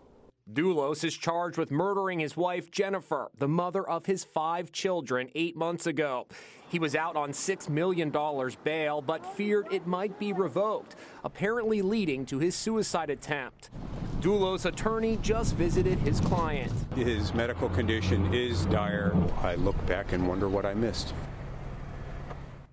Dulos 0.54 1.04
is 1.04 1.18
charged 1.18 1.58
with 1.58 1.72
murdering 1.72 2.20
his 2.20 2.38
wife, 2.38 2.72
Jennifer, 2.72 3.32
the 3.38 3.48
mother 3.48 3.88
of 3.90 4.06
his 4.06 4.24
five 4.24 4.72
children, 4.72 5.30
eight 5.36 5.58
months 5.58 5.88
ago. 5.88 6.28
He 6.70 6.80
was 6.80 6.96
out 6.96 7.16
on 7.16 7.32
$6 7.32 7.68
million 7.68 8.12
bail, 8.64 9.02
but 9.02 9.26
feared 9.26 9.68
it 9.72 9.88
might 9.88 10.18
be 10.20 10.34
revoked, 10.34 10.96
apparently 11.24 11.82
leading 11.82 12.26
to 12.28 12.40
his 12.40 12.56
suicide 12.56 13.10
attempt. 13.10 13.72
Dulos' 14.22 14.66
attorney 14.66 15.18
just 15.22 15.56
visited 15.56 16.00
his 16.00 16.20
client. 16.20 16.72
His 16.96 17.34
medical 17.34 17.70
condition 17.70 18.34
is 18.34 18.66
dire. 18.66 19.16
I 19.42 19.56
look 19.56 19.76
back 19.86 20.14
and 20.14 20.28
wonder 20.28 20.50
what 20.50 20.66
I 20.66 20.74
missed. 20.74 21.14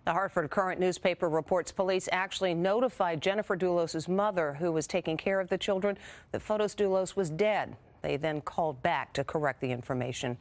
The 0.04 0.12
Hartford 0.12 0.50
Courant 0.50 0.80
newspaper 0.80 1.28
reports 1.28 1.70
police 1.70 2.08
actually 2.10 2.54
notified 2.54 3.22
Jennifer 3.22 3.56
Dulos' 3.56 4.08
mother, 4.08 4.54
who 4.54 4.72
was 4.72 4.86
taking 4.86 5.16
care 5.16 5.38
of 5.38 5.48
the 5.48 5.58
children, 5.58 5.96
that 6.32 6.42
Fotis 6.42 6.74
Dulos 6.74 7.14
was 7.14 7.30
dead. 7.30 7.76
They 8.02 8.16
then 8.16 8.40
called 8.40 8.82
back 8.82 9.12
to 9.14 9.24
correct 9.24 9.60
the 9.60 9.70
information. 9.70 10.36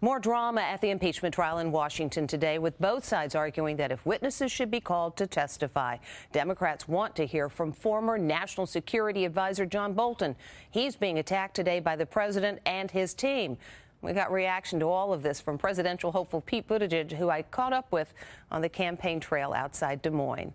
More 0.00 0.18
drama 0.18 0.62
at 0.62 0.80
the 0.80 0.90
impeachment 0.90 1.34
trial 1.34 1.58
in 1.58 1.72
Washington 1.72 2.26
today, 2.26 2.58
with 2.58 2.78
both 2.80 3.04
sides 3.04 3.34
arguing 3.34 3.76
that 3.76 3.92
if 3.92 4.06
witnesses 4.06 4.50
should 4.50 4.70
be 4.70 4.80
called 4.80 5.16
to 5.16 5.26
testify, 5.26 5.98
Democrats 6.32 6.88
want 6.88 7.14
to 7.16 7.26
hear 7.26 7.48
from 7.48 7.72
former 7.72 8.16
National 8.16 8.66
Security 8.66 9.24
Advisor 9.24 9.66
John 9.66 9.92
Bolton. 9.92 10.36
He's 10.70 10.96
being 10.96 11.18
attacked 11.18 11.56
today 11.56 11.80
by 11.80 11.96
the 11.96 12.06
president 12.06 12.60
and 12.64 12.90
his 12.90 13.12
team. 13.12 13.58
We 14.02 14.12
got 14.12 14.32
reaction 14.32 14.80
to 14.80 14.86
all 14.88 15.12
of 15.12 15.22
this 15.22 15.40
from 15.40 15.58
presidential 15.58 16.12
hopeful 16.12 16.40
Pete 16.40 16.66
Buttigieg, 16.66 17.12
who 17.12 17.28
I 17.28 17.42
caught 17.42 17.74
up 17.74 17.92
with 17.92 18.14
on 18.50 18.62
the 18.62 18.68
campaign 18.68 19.20
trail 19.20 19.52
outside 19.52 20.00
Des 20.00 20.10
Moines. 20.10 20.54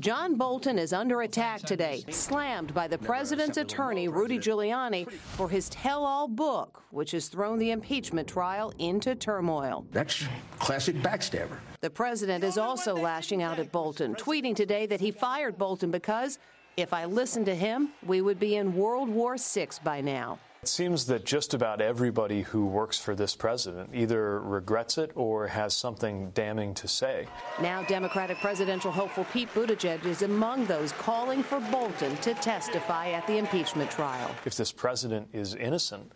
John 0.00 0.34
Bolton 0.34 0.76
is 0.76 0.92
under 0.92 1.22
attack 1.22 1.60
today, 1.60 2.04
slammed 2.10 2.74
by 2.74 2.88
the 2.88 2.98
president's 2.98 3.58
attorney, 3.58 4.08
Rudy 4.08 4.38
Giuliani, 4.40 5.08
for 5.10 5.48
his 5.48 5.68
tell 5.68 6.04
all 6.04 6.26
book, 6.26 6.82
which 6.90 7.12
has 7.12 7.28
thrown 7.28 7.60
the 7.60 7.70
impeachment 7.70 8.26
trial 8.26 8.72
into 8.80 9.14
turmoil. 9.14 9.86
That's 9.92 10.26
classic 10.58 10.96
backstabber. 10.96 11.58
The 11.80 11.90
president 11.90 12.42
is 12.42 12.58
also 12.58 12.96
lashing 12.96 13.44
out 13.44 13.60
at 13.60 13.70
Bolton, 13.70 14.16
tweeting 14.16 14.56
today 14.56 14.86
that 14.86 15.00
he 15.00 15.12
fired 15.12 15.56
Bolton 15.56 15.92
because 15.92 16.40
if 16.76 16.92
I 16.92 17.04
listened 17.04 17.46
to 17.46 17.54
him, 17.54 17.90
we 18.04 18.20
would 18.20 18.40
be 18.40 18.56
in 18.56 18.74
World 18.74 19.08
War 19.08 19.36
VI 19.38 19.68
by 19.84 20.00
now. 20.00 20.40
It 20.64 20.68
seems 20.68 21.04
that 21.08 21.26
just 21.26 21.52
about 21.52 21.82
everybody 21.82 22.40
who 22.40 22.64
works 22.64 22.98
for 22.98 23.14
this 23.14 23.36
president 23.36 23.90
either 23.92 24.40
regrets 24.40 24.96
it 24.96 25.10
or 25.14 25.46
has 25.48 25.76
something 25.76 26.30
damning 26.30 26.72
to 26.76 26.88
say. 26.88 27.28
Now, 27.60 27.82
Democratic 27.82 28.38
presidential 28.38 28.90
hopeful 28.90 29.26
Pete 29.30 29.52
Buttigieg 29.52 30.06
is 30.06 30.22
among 30.22 30.64
those 30.64 30.92
calling 30.92 31.42
for 31.42 31.60
Bolton 31.70 32.16
to 32.16 32.32
testify 32.32 33.10
at 33.10 33.26
the 33.26 33.36
impeachment 33.36 33.90
trial. 33.90 34.34
If 34.46 34.56
this 34.56 34.72
president 34.72 35.28
is 35.34 35.54
innocent, 35.54 36.10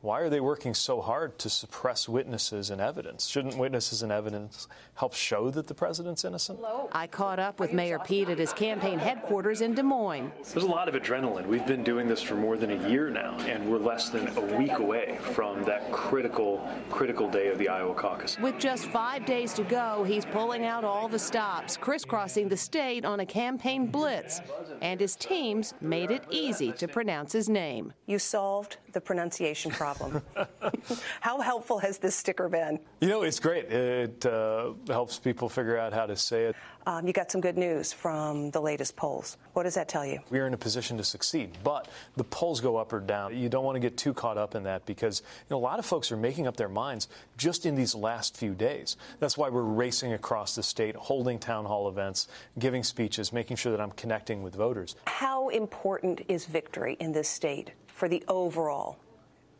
why 0.00 0.20
are 0.20 0.28
they 0.28 0.40
working 0.40 0.74
so 0.74 1.00
hard 1.00 1.38
to 1.40 1.50
suppress 1.50 2.08
witnesses 2.08 2.70
and 2.70 2.80
evidence? 2.80 3.26
Shouldn't 3.26 3.58
witnesses 3.58 4.02
and 4.02 4.12
evidence 4.12 4.68
help 4.94 5.12
show 5.12 5.50
that 5.50 5.66
the 5.66 5.74
president's 5.74 6.24
innocent? 6.24 6.60
I 6.92 7.08
caught 7.08 7.40
up 7.40 7.58
with 7.58 7.72
Mayor 7.72 7.98
Pete 7.98 8.28
at 8.28 8.38
his 8.38 8.52
campaign 8.52 8.98
headquarters 8.98 9.60
in 9.60 9.74
Des 9.74 9.82
Moines. 9.82 10.30
There's 10.52 10.64
a 10.64 10.68
lot 10.68 10.88
of 10.88 10.94
adrenaline. 10.94 11.46
We've 11.46 11.66
been 11.66 11.82
doing 11.82 12.06
this 12.06 12.22
for 12.22 12.36
more 12.36 12.56
than 12.56 12.70
a 12.70 12.88
year 12.88 13.10
now, 13.10 13.36
and 13.40 13.68
we're 13.68 13.78
less 13.78 14.08
than 14.08 14.28
a 14.36 14.56
week 14.56 14.78
away 14.78 15.18
from 15.32 15.64
that 15.64 15.90
critical, 15.90 16.64
critical 16.90 17.28
day 17.28 17.48
of 17.48 17.58
the 17.58 17.68
Iowa 17.68 17.94
caucus. 17.94 18.38
With 18.38 18.58
just 18.58 18.86
five 18.86 19.26
days 19.26 19.52
to 19.54 19.64
go, 19.64 20.04
he's 20.04 20.24
pulling 20.26 20.64
out 20.64 20.84
all 20.84 21.08
the 21.08 21.18
stops, 21.18 21.76
crisscrossing 21.76 22.48
the 22.48 22.56
state 22.56 23.04
on 23.04 23.18
a 23.20 23.26
campaign 23.26 23.86
blitz, 23.86 24.40
and 24.80 25.00
his 25.00 25.16
teams 25.16 25.74
made 25.80 26.12
it 26.12 26.22
easy 26.30 26.70
to 26.72 26.86
pronounce 26.86 27.32
his 27.32 27.48
name. 27.48 27.92
You 28.06 28.20
solved 28.20 28.76
the 28.92 29.00
pronunciation 29.00 29.72
problem. 29.72 29.87
how 31.20 31.40
helpful 31.40 31.78
has 31.78 31.98
this 31.98 32.14
sticker 32.14 32.48
been? 32.48 32.78
You 33.00 33.08
know, 33.08 33.22
it's 33.22 33.40
great. 33.40 33.66
It 33.66 34.26
uh, 34.26 34.72
helps 34.88 35.18
people 35.18 35.48
figure 35.48 35.78
out 35.78 35.92
how 35.92 36.06
to 36.06 36.16
say 36.16 36.44
it. 36.44 36.56
Um, 36.88 37.06
you 37.06 37.12
got 37.12 37.30
some 37.30 37.42
good 37.42 37.58
news 37.58 37.92
from 37.92 38.50
the 38.50 38.62
latest 38.62 38.96
polls. 38.96 39.36
What 39.52 39.64
does 39.64 39.74
that 39.74 39.90
tell 39.90 40.06
you? 40.06 40.20
We 40.30 40.38
are 40.38 40.46
in 40.46 40.54
a 40.54 40.58
position 40.58 40.96
to 40.96 41.04
succeed, 41.04 41.50
but 41.62 41.86
the 42.16 42.24
polls 42.24 42.62
go 42.62 42.76
up 42.76 42.94
or 42.94 43.00
down. 43.00 43.36
You 43.36 43.50
don't 43.50 43.64
want 43.64 43.76
to 43.76 43.80
get 43.80 43.98
too 43.98 44.14
caught 44.14 44.38
up 44.38 44.54
in 44.54 44.62
that 44.62 44.86
because 44.86 45.20
you 45.20 45.54
know, 45.54 45.58
a 45.58 45.60
lot 45.60 45.78
of 45.78 45.84
folks 45.84 46.10
are 46.10 46.16
making 46.16 46.46
up 46.46 46.56
their 46.56 46.70
minds 46.70 47.08
just 47.36 47.66
in 47.66 47.74
these 47.74 47.94
last 47.94 48.38
few 48.38 48.54
days. 48.54 48.96
That's 49.20 49.36
why 49.36 49.50
we're 49.50 49.62
racing 49.62 50.14
across 50.14 50.54
the 50.54 50.62
state, 50.62 50.96
holding 50.96 51.38
town 51.38 51.66
hall 51.66 51.88
events, 51.88 52.26
giving 52.58 52.82
speeches, 52.82 53.34
making 53.34 53.58
sure 53.58 53.70
that 53.72 53.82
I'm 53.82 53.92
connecting 53.92 54.42
with 54.42 54.54
voters. 54.54 54.96
How 55.06 55.48
important 55.50 56.22
is 56.28 56.46
victory 56.46 56.96
in 57.00 57.12
this 57.12 57.28
state 57.28 57.72
for 57.88 58.08
the 58.08 58.24
overall 58.28 58.98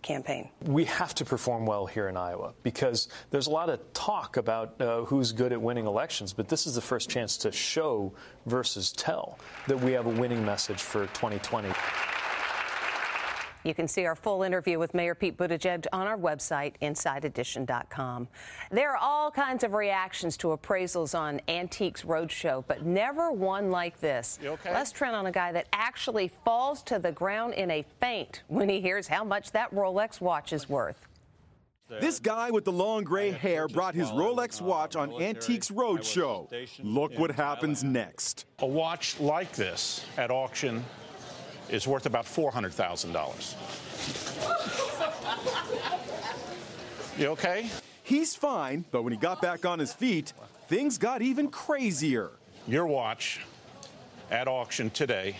campaign? 0.09 0.49
We 0.65 0.87
have 0.87 1.15
to 1.17 1.25
perform 1.25 1.67
well 1.67 1.87
here 1.87 2.09
in 2.09 2.17
Iowa 2.17 2.55
because 2.63 3.09
there's 3.31 3.47
a 3.47 3.51
lot 3.51 3.69
of 3.69 3.93
talk 3.93 4.39
about 4.39 4.81
uh, 4.81 5.05
who's 5.05 5.33
good 5.33 5.53
at 5.53 5.61
winning 5.61 5.87
elections, 5.87 6.33
but 6.33 6.49
this 6.49 6.67
is 6.67 6.75
the 6.75 6.81
first 6.81 7.11
chance 7.11 7.37
to 7.39 7.53
show 7.53 8.15
versus 8.47 8.91
tell 8.91 9.39
that 9.67 9.79
we 9.79 9.93
have 9.93 10.07
a 10.07 10.11
winning 10.11 10.45
message 10.45 10.81
for 10.81 11.03
2020. 11.09 11.69
You 13.69 13.75
can 13.75 13.87
see 13.87 14.07
our 14.07 14.17
full 14.17 14.45
interview 14.45 14.79
with 14.79 14.95
Mayor 14.95 15.15
Pete 15.15 15.37
Buttigieg 15.37 15.85
on 15.93 16.07
our 16.07 16.17
website, 16.17 16.73
InsideEdition.com. 16.81 18.27
There 18.71 18.93
are 18.93 18.97
all 18.97 19.31
kinds 19.31 19.63
of 19.63 19.75
reactions 19.75 20.39
to 20.39 20.57
appraisals 20.57 21.17
on 21.17 21.43
Antiques 21.49 22.03
Roadshow, 22.03 22.65
but 22.67 22.87
never 22.87 23.31
one 23.31 23.71
like 23.71 24.01
this. 24.01 24.39
Okay? 24.43 24.73
Let's 24.73 24.91
trend 24.91 25.15
on 25.15 25.27
a 25.27 25.33
guy 25.33 25.53
that 25.53 25.69
actually 25.75 26.29
falls 26.47 26.83
to 26.85 26.99
the 26.99 27.13
ground 27.13 27.53
in 27.55 27.71
a 27.71 27.85
faint 28.01 28.43
when 28.49 28.71
he 28.71 28.81
hears 28.81 29.07
how 29.07 29.23
much 29.23 29.53
that 29.53 29.71
Rolex 29.75 30.19
watch 30.19 30.55
is 30.55 30.67
worth. 30.67 31.07
This 32.01 32.21
guy 32.21 32.51
with 32.51 32.65
the 32.65 32.73
long 32.73 33.03
gray 33.03 33.31
hair 33.31 33.67
brought 33.67 33.95
his 33.95 34.09
Rolex 34.09 34.61
watch 34.61 34.95
on 34.95 35.11
Antiques 35.23 35.71
Roadshow. 35.71 36.49
Look 36.83 37.19
what 37.19 37.31
happens 37.31 37.83
next. 37.83 38.47
A 38.61 38.67
watch 38.67 39.19
like 39.21 39.53
this 39.53 40.05
at 40.19 40.31
auction 40.31 40.85
is 41.71 41.87
worth 41.87 42.07
about 42.07 42.25
$400,000. 42.25 43.55
You 47.19 47.27
okay? 47.29 47.69
He's 48.03 48.35
fine, 48.35 48.85
but 48.91 49.03
when 49.03 49.13
he 49.13 49.19
got 49.19 49.43
back 49.43 49.67
on 49.67 49.79
his 49.79 49.93
feet, 49.93 50.33
things 50.69 50.99
got 50.99 51.21
even 51.21 51.49
crazier. 51.49 52.31
Your 52.67 52.87
watch 52.87 53.45
at 54.31 54.47
auction 54.49 54.91
today, 54.91 55.37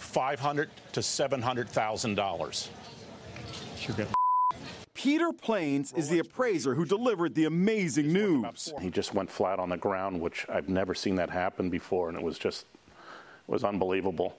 $500 0.00 0.68
to 0.92 1.00
$700,000. 1.00 2.68
You're 3.86 3.96
getting 3.96 4.14
Peter 4.98 5.32
Planes 5.32 5.92
is 5.92 6.08
the 6.08 6.18
appraiser 6.18 6.74
who 6.74 6.84
delivered 6.84 7.32
the 7.36 7.44
amazing 7.44 8.12
news. 8.12 8.74
He 8.80 8.90
just 8.90 9.14
went 9.14 9.30
flat 9.30 9.60
on 9.60 9.68
the 9.68 9.76
ground, 9.76 10.20
which 10.20 10.44
I've 10.48 10.68
never 10.68 10.92
seen 10.92 11.14
that 11.14 11.30
happen 11.30 11.70
before, 11.70 12.08
and 12.08 12.18
it 12.18 12.24
was 12.24 12.36
just 12.36 12.66
it 12.82 13.52
was 13.52 13.62
unbelievable. 13.62 14.36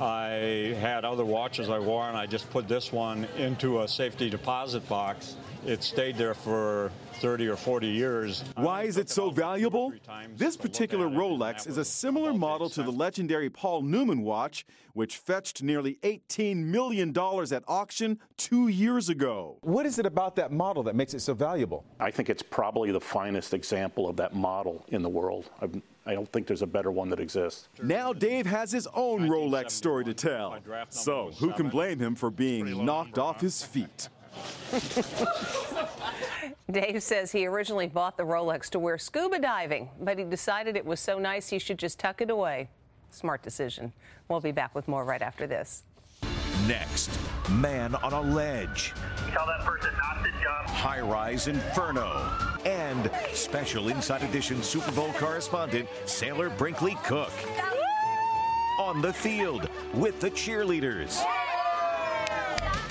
I 0.00 0.74
had 0.80 1.04
other 1.04 1.24
watches 1.24 1.68
I 1.68 1.78
wore, 1.78 2.08
and 2.08 2.16
I 2.16 2.24
just 2.26 2.48
put 2.50 2.66
this 2.66 2.90
one 2.90 3.26
into 3.36 3.82
a 3.82 3.88
safety 3.88 4.30
deposit 4.30 4.88
box. 4.88 5.36
It 5.64 5.84
stayed 5.84 6.16
there 6.16 6.34
for 6.34 6.90
30 7.20 7.46
or 7.46 7.56
40 7.56 7.86
years. 7.86 8.42
Why 8.56 8.82
is 8.82 8.96
it 8.96 9.08
so 9.08 9.30
valuable? 9.30 9.92
This 10.36 10.56
particular 10.56 11.06
Rolex 11.06 11.68
is 11.68 11.78
a 11.78 11.84
similar 11.84 12.34
model 12.34 12.68
to 12.70 12.82
the 12.82 12.90
legendary 12.90 13.48
Paul 13.48 13.82
Newman 13.82 14.22
watch, 14.22 14.66
which 14.94 15.18
fetched 15.18 15.62
nearly 15.62 15.98
$18 16.02 16.56
million 16.56 17.16
at 17.16 17.62
auction 17.68 18.18
two 18.36 18.66
years 18.68 19.08
ago. 19.08 19.58
What 19.60 19.86
is 19.86 20.00
it 20.00 20.06
about 20.06 20.34
that 20.34 20.50
model 20.50 20.82
that 20.82 20.96
makes 20.96 21.14
it 21.14 21.20
so 21.20 21.32
valuable? 21.32 21.84
I 22.00 22.10
think 22.10 22.28
it's 22.28 22.42
probably 22.42 22.90
the 22.90 23.00
finest 23.00 23.54
example 23.54 24.08
of 24.08 24.16
that 24.16 24.34
model 24.34 24.84
in 24.88 25.02
the 25.02 25.08
world. 25.08 25.48
I've, 25.60 25.80
I 26.06 26.14
don't 26.14 26.30
think 26.32 26.48
there's 26.48 26.62
a 26.62 26.66
better 26.66 26.90
one 26.90 27.08
that 27.10 27.20
exists. 27.20 27.68
Now 27.80 28.12
Dave 28.12 28.46
has 28.46 28.72
his 28.72 28.88
own 28.94 29.28
Rolex 29.28 29.70
story 29.70 30.04
to 30.06 30.14
tell. 30.14 30.58
So 30.88 31.30
who 31.38 31.52
can 31.52 31.68
blame 31.68 32.00
him 32.00 32.16
for 32.16 32.30
being 32.30 32.84
knocked 32.84 33.16
off 33.18 33.40
his 33.40 33.62
feet? 33.62 34.08
Dave 36.70 37.02
says 37.02 37.32
he 37.32 37.46
originally 37.46 37.86
bought 37.86 38.16
the 38.16 38.22
Rolex 38.22 38.70
to 38.70 38.78
wear 38.78 38.96
scuba 38.98 39.38
diving, 39.38 39.90
but 40.00 40.18
he 40.18 40.24
decided 40.24 40.76
it 40.76 40.86
was 40.86 41.00
so 41.00 41.18
nice 41.18 41.48
he 41.48 41.58
should 41.58 41.78
just 41.78 41.98
tuck 41.98 42.20
it 42.20 42.30
away. 42.30 42.68
Smart 43.10 43.42
decision. 43.42 43.92
We'll 44.28 44.40
be 44.40 44.52
back 44.52 44.74
with 44.74 44.88
more 44.88 45.04
right 45.04 45.20
after 45.20 45.46
this. 45.46 45.82
Next, 46.66 47.10
man 47.50 47.94
on 47.96 48.12
a 48.12 48.20
ledge. 48.20 48.94
Tell 49.32 49.46
that 49.46 49.60
person 49.64 49.90
not 49.96 50.24
to 50.24 50.30
jump. 50.30 50.68
High 50.68 51.00
rise 51.00 51.48
inferno. 51.48 52.30
And 52.64 53.10
special 53.32 53.88
Inside 53.88 54.22
Edition 54.22 54.62
Super 54.62 54.92
Bowl 54.92 55.12
correspondent, 55.14 55.88
Sailor 56.06 56.50
Brinkley 56.50 56.96
Cook. 57.02 57.32
On 58.78 59.02
the 59.02 59.12
field 59.12 59.68
with 59.92 60.20
the 60.20 60.30
cheerleaders. 60.30 61.22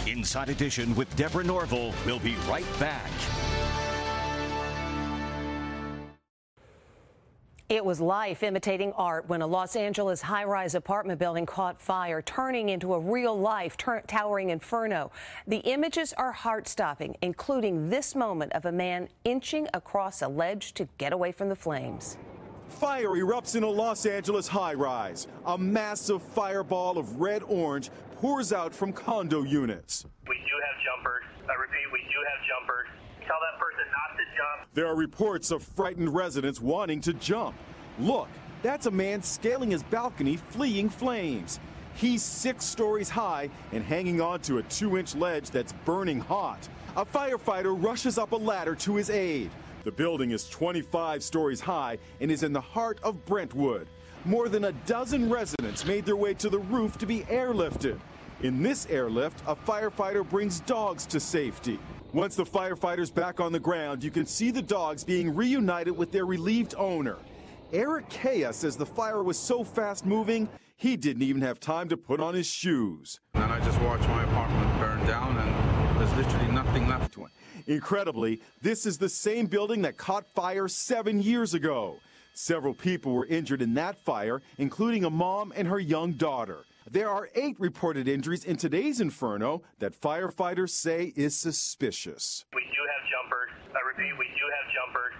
Inside 0.07 0.49
Edition 0.49 0.95
with 0.95 1.15
Deborah 1.15 1.43
Norville 1.43 1.93
will 2.07 2.17
be 2.17 2.35
right 2.49 2.65
back. 2.79 3.09
It 7.69 7.85
was 7.85 8.01
life 8.01 8.41
imitating 8.41 8.91
art 8.93 9.29
when 9.29 9.43
a 9.43 9.47
Los 9.47 9.75
Angeles 9.75 10.21
high 10.21 10.43
rise 10.43 10.73
apartment 10.73 11.19
building 11.19 11.45
caught 11.45 11.79
fire, 11.79 12.21
turning 12.23 12.69
into 12.69 12.95
a 12.95 12.99
real 12.99 13.39
life 13.39 13.77
towering 13.77 14.49
inferno. 14.49 15.11
The 15.47 15.57
images 15.57 16.13
are 16.13 16.31
heart 16.31 16.67
stopping, 16.67 17.15
including 17.21 17.89
this 17.89 18.15
moment 18.15 18.53
of 18.53 18.65
a 18.65 18.71
man 18.71 19.07
inching 19.23 19.67
across 19.73 20.23
a 20.23 20.27
ledge 20.27 20.73
to 20.73 20.89
get 20.97 21.13
away 21.13 21.31
from 21.31 21.47
the 21.47 21.55
flames. 21.55 22.17
Fire 22.67 23.09
erupts 23.09 23.55
in 23.55 23.63
a 23.63 23.69
Los 23.69 24.05
Angeles 24.05 24.47
high 24.47 24.73
rise. 24.73 25.27
A 25.45 25.57
massive 25.57 26.21
fireball 26.21 26.97
of 26.97 27.21
red 27.21 27.43
orange 27.43 27.91
pours 28.21 28.53
out 28.53 28.71
from 28.71 28.93
condo 28.93 29.41
units. 29.41 30.05
We 30.27 30.35
do 30.35 30.41
have 30.67 30.75
jumpers. 30.85 31.23
I 31.49 31.59
repeat, 31.59 31.91
we 31.91 32.01
do 32.01 32.19
have 32.29 32.47
jumpers. 32.47 32.87
Tell 33.21 33.39
that 33.41 33.59
person 33.59 33.83
not 33.89 34.15
to 34.15 34.23
jump. 34.37 34.69
There 34.75 34.85
are 34.85 34.95
reports 34.95 35.49
of 35.49 35.63
frightened 35.63 36.13
residents 36.13 36.61
wanting 36.61 37.01
to 37.01 37.13
jump. 37.13 37.55
Look, 37.97 38.27
that's 38.61 38.85
a 38.85 38.91
man 38.91 39.23
scaling 39.23 39.71
his 39.71 39.81
balcony, 39.81 40.37
fleeing 40.37 40.87
flames. 40.87 41.59
He's 41.95 42.21
six 42.21 42.63
stories 42.63 43.09
high 43.09 43.49
and 43.71 43.83
hanging 43.83 44.21
onto 44.21 44.59
a 44.59 44.63
two 44.63 44.99
inch 44.99 45.15
ledge 45.15 45.49
that's 45.49 45.73
burning 45.83 46.19
hot. 46.19 46.69
A 46.97 47.03
firefighter 47.03 47.75
rushes 47.83 48.19
up 48.19 48.33
a 48.33 48.37
ladder 48.37 48.75
to 48.75 48.95
his 48.97 49.09
aid. 49.09 49.49
The 49.83 49.91
building 49.91 50.29
is 50.29 50.47
25 50.47 51.23
stories 51.23 51.59
high 51.59 51.97
and 52.19 52.29
is 52.29 52.43
in 52.43 52.53
the 52.53 52.61
heart 52.61 52.99
of 53.01 53.25
Brentwood. 53.25 53.87
More 54.25 54.47
than 54.47 54.65
a 54.65 54.71
dozen 54.85 55.27
residents 55.27 55.83
made 55.85 56.05
their 56.05 56.15
way 56.15 56.35
to 56.35 56.49
the 56.51 56.59
roof 56.59 56.99
to 56.99 57.07
be 57.07 57.21
airlifted. 57.21 57.99
In 58.43 58.63
this 58.63 58.87
airlift, 58.87 59.43
a 59.45 59.55
firefighter 59.55 60.27
brings 60.27 60.61
dogs 60.61 61.05
to 61.05 61.19
safety. 61.19 61.77
Once 62.11 62.35
the 62.35 62.43
firefighter's 62.43 63.11
back 63.11 63.39
on 63.39 63.51
the 63.51 63.59
ground, 63.59 64.03
you 64.03 64.09
can 64.09 64.25
see 64.25 64.49
the 64.49 64.63
dogs 64.63 65.03
being 65.03 65.35
reunited 65.35 65.95
with 65.95 66.11
their 66.11 66.25
relieved 66.25 66.73
owner. 66.75 67.17
Eric 67.71 68.09
Kea 68.09 68.51
says 68.51 68.75
the 68.75 68.85
fire 68.85 69.21
was 69.21 69.37
so 69.37 69.63
fast 69.63 70.07
moving, 70.07 70.49
he 70.75 70.97
didn't 70.97 71.21
even 71.21 71.43
have 71.43 71.59
time 71.59 71.87
to 71.89 71.95
put 71.95 72.19
on 72.19 72.33
his 72.33 72.47
shoes. 72.47 73.19
And 73.35 73.43
I 73.43 73.63
just 73.63 73.79
watched 73.81 74.07
my 74.09 74.23
apartment 74.23 74.79
burn 74.79 75.05
down, 75.05 75.37
and 75.37 76.01
there's 76.01 76.25
literally 76.25 76.51
nothing 76.51 76.87
left 76.89 77.13
to 77.13 77.25
it. 77.25 77.31
Incredibly, 77.67 78.41
this 78.63 78.87
is 78.87 78.97
the 78.97 79.07
same 79.07 79.45
building 79.45 79.83
that 79.83 79.97
caught 79.97 80.25
fire 80.33 80.67
seven 80.67 81.21
years 81.21 81.53
ago. 81.53 81.99
Several 82.33 82.73
people 82.73 83.13
were 83.13 83.27
injured 83.27 83.61
in 83.61 83.75
that 83.75 84.03
fire, 84.03 84.41
including 84.57 85.05
a 85.05 85.11
mom 85.11 85.53
and 85.55 85.67
her 85.67 85.79
young 85.79 86.13
daughter. 86.13 86.65
There 86.89 87.09
are 87.09 87.29
eight 87.35 87.59
reported 87.59 88.07
injuries 88.07 88.43
in 88.43 88.57
today's 88.57 89.01
inferno 89.01 89.61
that 89.79 89.99
firefighters 89.99 90.71
say 90.71 91.13
is 91.15 91.37
suspicious. 91.37 92.45
We 92.55 92.63
do 92.63 92.69
have 92.69 93.09
jumpers. 93.09 93.51
I 93.75 93.87
repeat, 93.87 94.17
we 94.17 94.25
do 94.25 94.45
have 94.57 94.73
jumpers. 94.73 95.13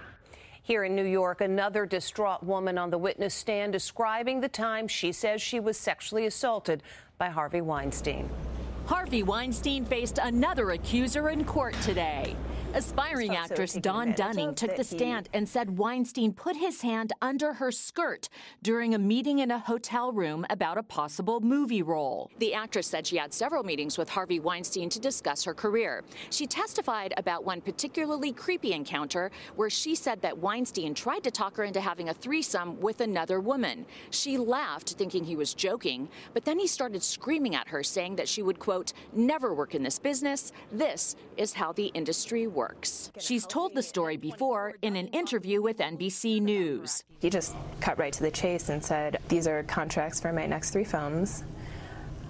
Here 0.64 0.84
in 0.84 0.96
New 0.96 1.06
York, 1.06 1.42
another 1.42 1.86
distraught 1.86 2.44
woman 2.44 2.80
on 2.80 2.90
the 2.90 2.98
witness 2.98 3.36
stand 3.36 3.74
describing 3.74 4.40
the 4.40 4.50
time 4.50 4.88
she 4.88 5.12
says 5.12 5.40
she 5.40 5.60
was 5.60 5.78
sexually 5.78 6.26
assaulted 6.26 6.82
by 7.20 7.30
Harvey 7.30 7.62
Weinstein. 7.62 8.28
Harvey 8.88 9.22
Weinstein 9.22 9.86
faced 9.86 10.18
another 10.22 10.72
accuser 10.72 11.30
in 11.30 11.46
court 11.46 11.76
today. 11.82 12.36
Aspiring 12.74 13.36
actress 13.36 13.74
Dawn 13.74 14.14
Dunning 14.14 14.56
took 14.56 14.78
the 14.78 14.84
stand 14.86 15.28
and 15.34 15.48
said 15.48 15.78
Weinstein 15.78 16.32
put 16.32 16.56
his 16.56 16.82
hand 16.82 17.12
under 17.22 17.52
her 17.52 17.70
skirt 17.70 18.30
during 18.64 18.96
a 18.96 19.00
meeting 19.00 19.40
in 19.40 19.52
a 19.52 19.60
hotel 19.60 20.14
room 20.14 20.46
about 20.50 20.78
a 20.78 20.84
possible 20.84 21.42
movie 21.42 21.82
role. 21.82 22.32
The 22.40 22.54
actress 22.54 22.88
said 22.88 23.06
she 23.06 23.18
had 23.18 23.34
several 23.34 23.64
meetings 23.64 23.98
with 23.98 24.08
Harvey 24.08 24.40
Weinstein 24.40 24.88
to 24.90 25.02
discuss 25.02 25.44
her 25.44 25.54
career. 25.54 26.04
She 26.30 26.48
testified 26.48 27.14
about 27.18 27.44
one 27.44 27.60
particularly 27.60 28.32
creepy 28.32 28.72
encounter 28.72 29.32
where 29.58 29.70
she 29.70 29.94
said 29.94 30.22
that 30.22 30.38
Weinstein 30.38 30.94
tried 30.94 31.26
to 31.26 31.32
talk 31.32 31.58
her 31.58 31.66
into 31.66 31.82
having 31.82 32.08
a 32.08 32.14
threesome 32.14 32.80
with 32.80 33.02
another 33.02 33.42
woman. 33.42 33.86
She 34.12 34.38
laughed, 34.38 34.94
thinking 34.94 35.26
he 35.26 35.36
was 35.36 35.54
joking, 35.54 36.08
but 36.34 36.46
then 36.46 36.58
he 36.58 36.68
started 36.68 37.04
screaming 37.04 37.54
at 37.54 37.68
her, 37.68 37.84
saying 37.84 38.16
that 38.16 38.30
she 38.30 38.42
would, 38.42 38.60
quote, 38.60 38.94
never 39.12 39.54
work 39.54 39.76
in 39.76 39.84
this 39.84 40.00
business. 40.00 40.54
This 40.72 41.18
is 41.36 41.52
how 41.52 41.74
the 41.74 41.88
industry 41.88 42.48
works 42.48 42.61
works. 42.62 43.12
She's 43.18 43.48
told 43.48 43.74
the 43.74 43.82
story 43.82 44.18
before 44.18 44.76
in 44.84 44.96
an 44.96 45.08
interview 45.08 45.64
with 45.64 45.78
NBC 45.80 46.40
News. 46.40 47.04
He 47.20 47.32
just 47.32 47.56
cut 47.80 47.98
right 47.98 48.14
to 48.14 48.22
the 48.22 48.30
chase 48.30 48.70
and 48.70 48.86
said, 48.86 49.20
These 49.30 49.48
are 49.48 49.64
contracts 49.64 50.20
for 50.22 50.32
my 50.32 50.46
next 50.46 50.70
three 50.70 50.84
films. 50.84 51.44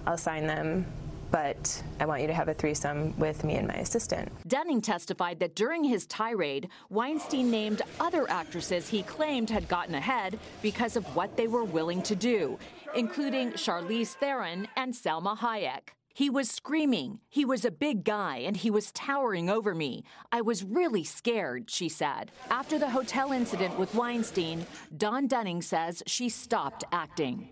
I'll 0.06 0.16
sign 0.16 0.46
them 0.46 0.86
but 1.32 1.82
I 1.98 2.04
want 2.04 2.20
you 2.20 2.26
to 2.26 2.34
have 2.34 2.48
a 2.48 2.54
threesome 2.54 3.18
with 3.18 3.42
me 3.42 3.54
and 3.54 3.66
my 3.66 3.76
assistant. 3.76 4.30
Dunning 4.46 4.82
testified 4.82 5.40
that 5.40 5.56
during 5.56 5.82
his 5.82 6.04
tirade, 6.04 6.68
Weinstein 6.90 7.50
named 7.50 7.80
other 7.98 8.28
actresses 8.30 8.86
he 8.86 9.02
claimed 9.02 9.48
had 9.48 9.66
gotten 9.66 9.94
ahead 9.94 10.38
because 10.60 10.94
of 10.94 11.04
what 11.16 11.38
they 11.38 11.48
were 11.48 11.64
willing 11.64 12.02
to 12.02 12.14
do, 12.14 12.58
including 12.94 13.52
Charlize 13.52 14.12
Theron 14.12 14.68
and 14.76 14.92
Salma 14.92 15.36
Hayek. 15.38 15.94
He 16.14 16.28
was 16.28 16.50
screaming. 16.50 17.20
He 17.28 17.44
was 17.44 17.64
a 17.64 17.70
big 17.70 18.04
guy 18.04 18.38
and 18.38 18.56
he 18.56 18.70
was 18.70 18.92
towering 18.92 19.48
over 19.48 19.74
me. 19.74 20.04
I 20.30 20.42
was 20.42 20.62
really 20.62 21.04
scared, 21.04 21.70
she 21.70 21.88
said. 21.88 22.30
After 22.50 22.78
the 22.78 22.90
hotel 22.90 23.32
incident 23.32 23.78
with 23.78 23.94
Weinstein, 23.94 24.66
Dawn 24.96 25.26
Dunning 25.26 25.62
says 25.62 26.02
she 26.06 26.28
stopped 26.28 26.84
acting. 26.92 27.48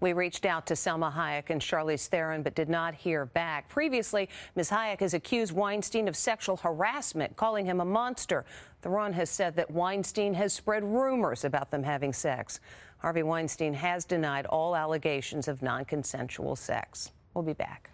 We 0.00 0.12
reached 0.12 0.44
out 0.44 0.66
to 0.66 0.74
Salma 0.74 1.12
Hayek 1.14 1.48
and 1.48 1.62
Charlize 1.62 2.08
Theron, 2.08 2.42
but 2.42 2.54
did 2.54 2.68
not 2.68 2.94
hear 2.94 3.24
back. 3.24 3.68
Previously, 3.68 4.28
Ms. 4.54 4.68
Hayek 4.68 5.00
has 5.00 5.14
accused 5.14 5.52
Weinstein 5.52 6.08
of 6.08 6.16
sexual 6.16 6.58
harassment, 6.58 7.36
calling 7.36 7.64
him 7.64 7.80
a 7.80 7.84
monster. 7.86 8.44
Theron 8.82 9.14
has 9.14 9.30
said 9.30 9.56
that 9.56 9.70
Weinstein 9.70 10.34
has 10.34 10.52
spread 10.52 10.84
rumors 10.84 11.44
about 11.44 11.70
them 11.70 11.84
having 11.84 12.12
sex. 12.12 12.60
Harvey 12.98 13.22
Weinstein 13.22 13.72
has 13.72 14.04
denied 14.04 14.44
all 14.44 14.76
allegations 14.76 15.48
of 15.48 15.62
non 15.62 15.84
consensual 15.84 16.56
sex. 16.56 17.12
We'll 17.34 17.44
be 17.44 17.52
back. 17.52 17.90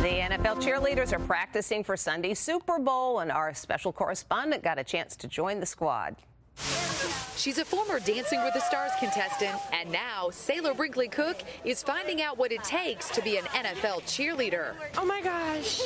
The 0.00 0.16
NFL 0.16 0.62
cheerleaders 0.62 1.12
are 1.12 1.18
practicing 1.18 1.84
for 1.84 1.96
Sunday's 1.96 2.38
Super 2.38 2.78
Bowl, 2.78 3.18
and 3.20 3.30
our 3.30 3.52
special 3.52 3.92
correspondent 3.92 4.62
got 4.62 4.78
a 4.78 4.84
chance 4.84 5.14
to 5.16 5.28
join 5.28 5.60
the 5.60 5.66
squad. 5.66 6.16
She's 7.36 7.58
a 7.58 7.64
former 7.64 8.00
Dancing 8.00 8.42
with 8.42 8.54
the 8.54 8.60
Stars 8.60 8.92
contestant, 8.98 9.56
and 9.72 9.90
now 9.90 10.30
Sailor 10.30 10.74
Brinkley 10.74 11.08
Cook 11.08 11.38
is 11.64 11.82
finding 11.82 12.22
out 12.22 12.38
what 12.38 12.52
it 12.52 12.62
takes 12.64 13.08
to 13.10 13.22
be 13.22 13.36
an 13.36 13.44
NFL 13.44 14.02
cheerleader. 14.02 14.74
Oh 14.96 15.04
my 15.04 15.20
gosh, 15.22 15.80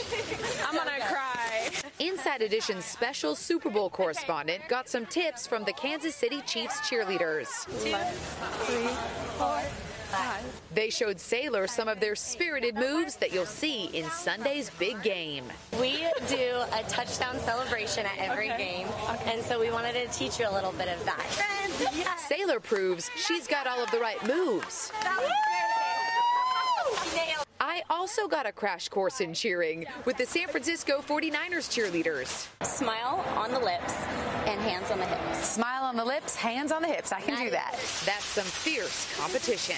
I'm 0.66 0.76
gonna 0.76 0.98
cry. 1.06 1.70
Inside 2.00 2.42
Edition's 2.42 2.84
special 2.84 3.36
Super 3.36 3.70
Bowl 3.70 3.88
correspondent 3.88 4.66
got 4.68 4.88
some 4.88 5.06
tips 5.06 5.46
from 5.46 5.62
the 5.62 5.72
Kansas 5.72 6.14
City 6.16 6.40
Chiefs 6.40 6.80
cheerleaders. 6.80 7.66
Two, 7.84 7.94
three, 8.66 8.88
four. 9.38 9.62
They 10.72 10.90
showed 10.90 11.20
Sailor 11.20 11.66
some 11.66 11.88
of 11.88 12.00
their 12.00 12.16
spirited 12.16 12.74
moves 12.74 13.16
that 13.16 13.32
you'll 13.32 13.46
see 13.46 13.86
in 13.86 14.08
Sunday's 14.10 14.70
big 14.70 15.02
game. 15.02 15.44
We 15.80 16.06
do 16.28 16.62
a 16.72 16.82
touchdown 16.88 17.38
celebration 17.40 18.06
at 18.06 18.18
every 18.18 18.50
okay. 18.50 18.76
game, 18.76 18.88
okay. 19.10 19.32
and 19.32 19.42
so 19.44 19.58
we 19.60 19.70
wanted 19.70 19.92
to 19.94 20.06
teach 20.16 20.38
you 20.38 20.48
a 20.48 20.52
little 20.52 20.72
bit 20.72 20.88
of 20.88 21.04
that. 21.04 21.26
Yes. 21.96 22.28
Sailor 22.28 22.60
proves 22.60 23.10
she's 23.16 23.46
got 23.46 23.66
all 23.66 23.82
of 23.82 23.90
the 23.90 23.98
right 23.98 24.24
moves. 24.26 24.92
I 27.66 27.82
also 27.88 28.28
got 28.28 28.44
a 28.44 28.52
crash 28.52 28.90
course 28.90 29.22
in 29.22 29.32
cheering 29.32 29.86
with 30.04 30.18
the 30.18 30.26
San 30.26 30.48
Francisco 30.48 31.00
49ers 31.00 31.70
cheerleaders. 31.72 32.46
Smile 32.62 33.24
on 33.38 33.52
the 33.52 33.58
lips 33.58 33.94
and 34.46 34.60
hands 34.60 34.90
on 34.90 34.98
the 34.98 35.06
hips. 35.06 35.48
Smile 35.48 35.84
on 35.84 35.96
the 35.96 36.04
lips, 36.04 36.36
hands 36.36 36.70
on 36.70 36.82
the 36.82 36.88
hips. 36.88 37.10
I 37.10 37.22
can 37.22 37.42
do 37.42 37.48
that. 37.48 37.72
That's 38.04 38.22
some 38.22 38.44
fierce 38.44 39.16
competition. 39.16 39.76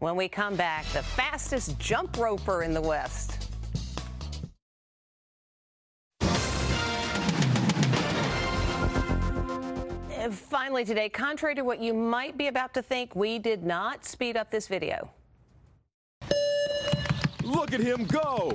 When 0.00 0.14
we 0.14 0.28
come 0.28 0.56
back, 0.56 0.84
the 0.88 1.02
fastest 1.02 1.78
jump 1.78 2.18
roper 2.18 2.62
in 2.62 2.74
the 2.74 2.82
West. 2.82 3.41
Finally, 10.32 10.84
today, 10.84 11.08
contrary 11.08 11.54
to 11.54 11.62
what 11.62 11.80
you 11.80 11.92
might 11.92 12.38
be 12.38 12.46
about 12.46 12.72
to 12.74 12.82
think, 12.82 13.14
we 13.14 13.38
did 13.38 13.62
not 13.64 14.04
speed 14.04 14.36
up 14.36 14.50
this 14.50 14.66
video. 14.66 15.10
Look 17.42 17.72
at 17.72 17.80
him 17.80 18.04
go! 18.06 18.52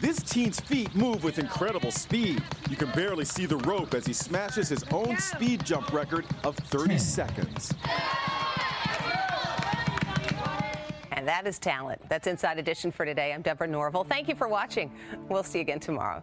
This 0.00 0.22
teen's 0.22 0.60
feet 0.60 0.94
move 0.94 1.24
with 1.24 1.40
incredible 1.40 1.90
speed. 1.90 2.42
You 2.70 2.76
can 2.76 2.90
barely 2.92 3.24
see 3.24 3.46
the 3.46 3.56
rope 3.56 3.94
as 3.94 4.06
he 4.06 4.12
smashes 4.12 4.68
his 4.68 4.84
own 4.92 5.18
speed 5.18 5.64
jump 5.64 5.92
record 5.92 6.24
of 6.44 6.56
30 6.56 6.98
seconds. 6.98 7.74
And 11.10 11.26
that 11.26 11.48
is 11.48 11.58
talent. 11.58 12.00
That's 12.08 12.28
Inside 12.28 12.60
Edition 12.60 12.92
for 12.92 13.04
today. 13.04 13.32
I'm 13.32 13.42
Deborah 13.42 13.66
Norville. 13.66 14.04
Thank 14.04 14.28
you 14.28 14.36
for 14.36 14.46
watching. 14.46 14.92
We'll 15.28 15.42
see 15.42 15.58
you 15.58 15.62
again 15.62 15.80
tomorrow. 15.80 16.22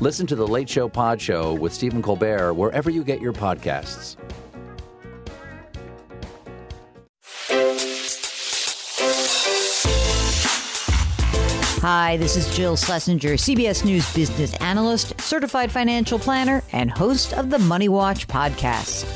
Listen 0.00 0.26
to 0.26 0.34
the 0.34 0.46
Late 0.46 0.68
Show 0.68 0.88
Pod 0.88 1.20
Show 1.20 1.54
with 1.54 1.72
Stephen 1.72 2.02
Colbert 2.02 2.54
wherever 2.54 2.90
you 2.90 3.04
get 3.04 3.20
your 3.20 3.32
podcasts. 3.32 4.16
Hi, 11.80 12.16
this 12.16 12.36
is 12.36 12.56
Jill 12.56 12.76
Schlesinger, 12.76 13.34
CBS 13.34 13.84
News 13.84 14.12
business 14.14 14.54
analyst, 14.54 15.20
certified 15.20 15.70
financial 15.70 16.18
planner, 16.18 16.62
and 16.72 16.90
host 16.90 17.32
of 17.34 17.50
the 17.50 17.58
Money 17.60 17.88
Watch 17.88 18.26
podcast. 18.26 19.06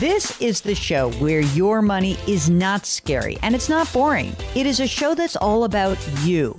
This 0.00 0.40
is 0.40 0.60
the 0.60 0.74
show 0.74 1.12
where 1.12 1.40
your 1.40 1.82
money 1.82 2.16
is 2.26 2.50
not 2.50 2.84
scary 2.84 3.38
and 3.42 3.54
it's 3.54 3.68
not 3.68 3.92
boring. 3.92 4.34
It 4.56 4.66
is 4.66 4.80
a 4.80 4.86
show 4.88 5.14
that's 5.14 5.36
all 5.36 5.62
about 5.62 5.98
you. 6.24 6.58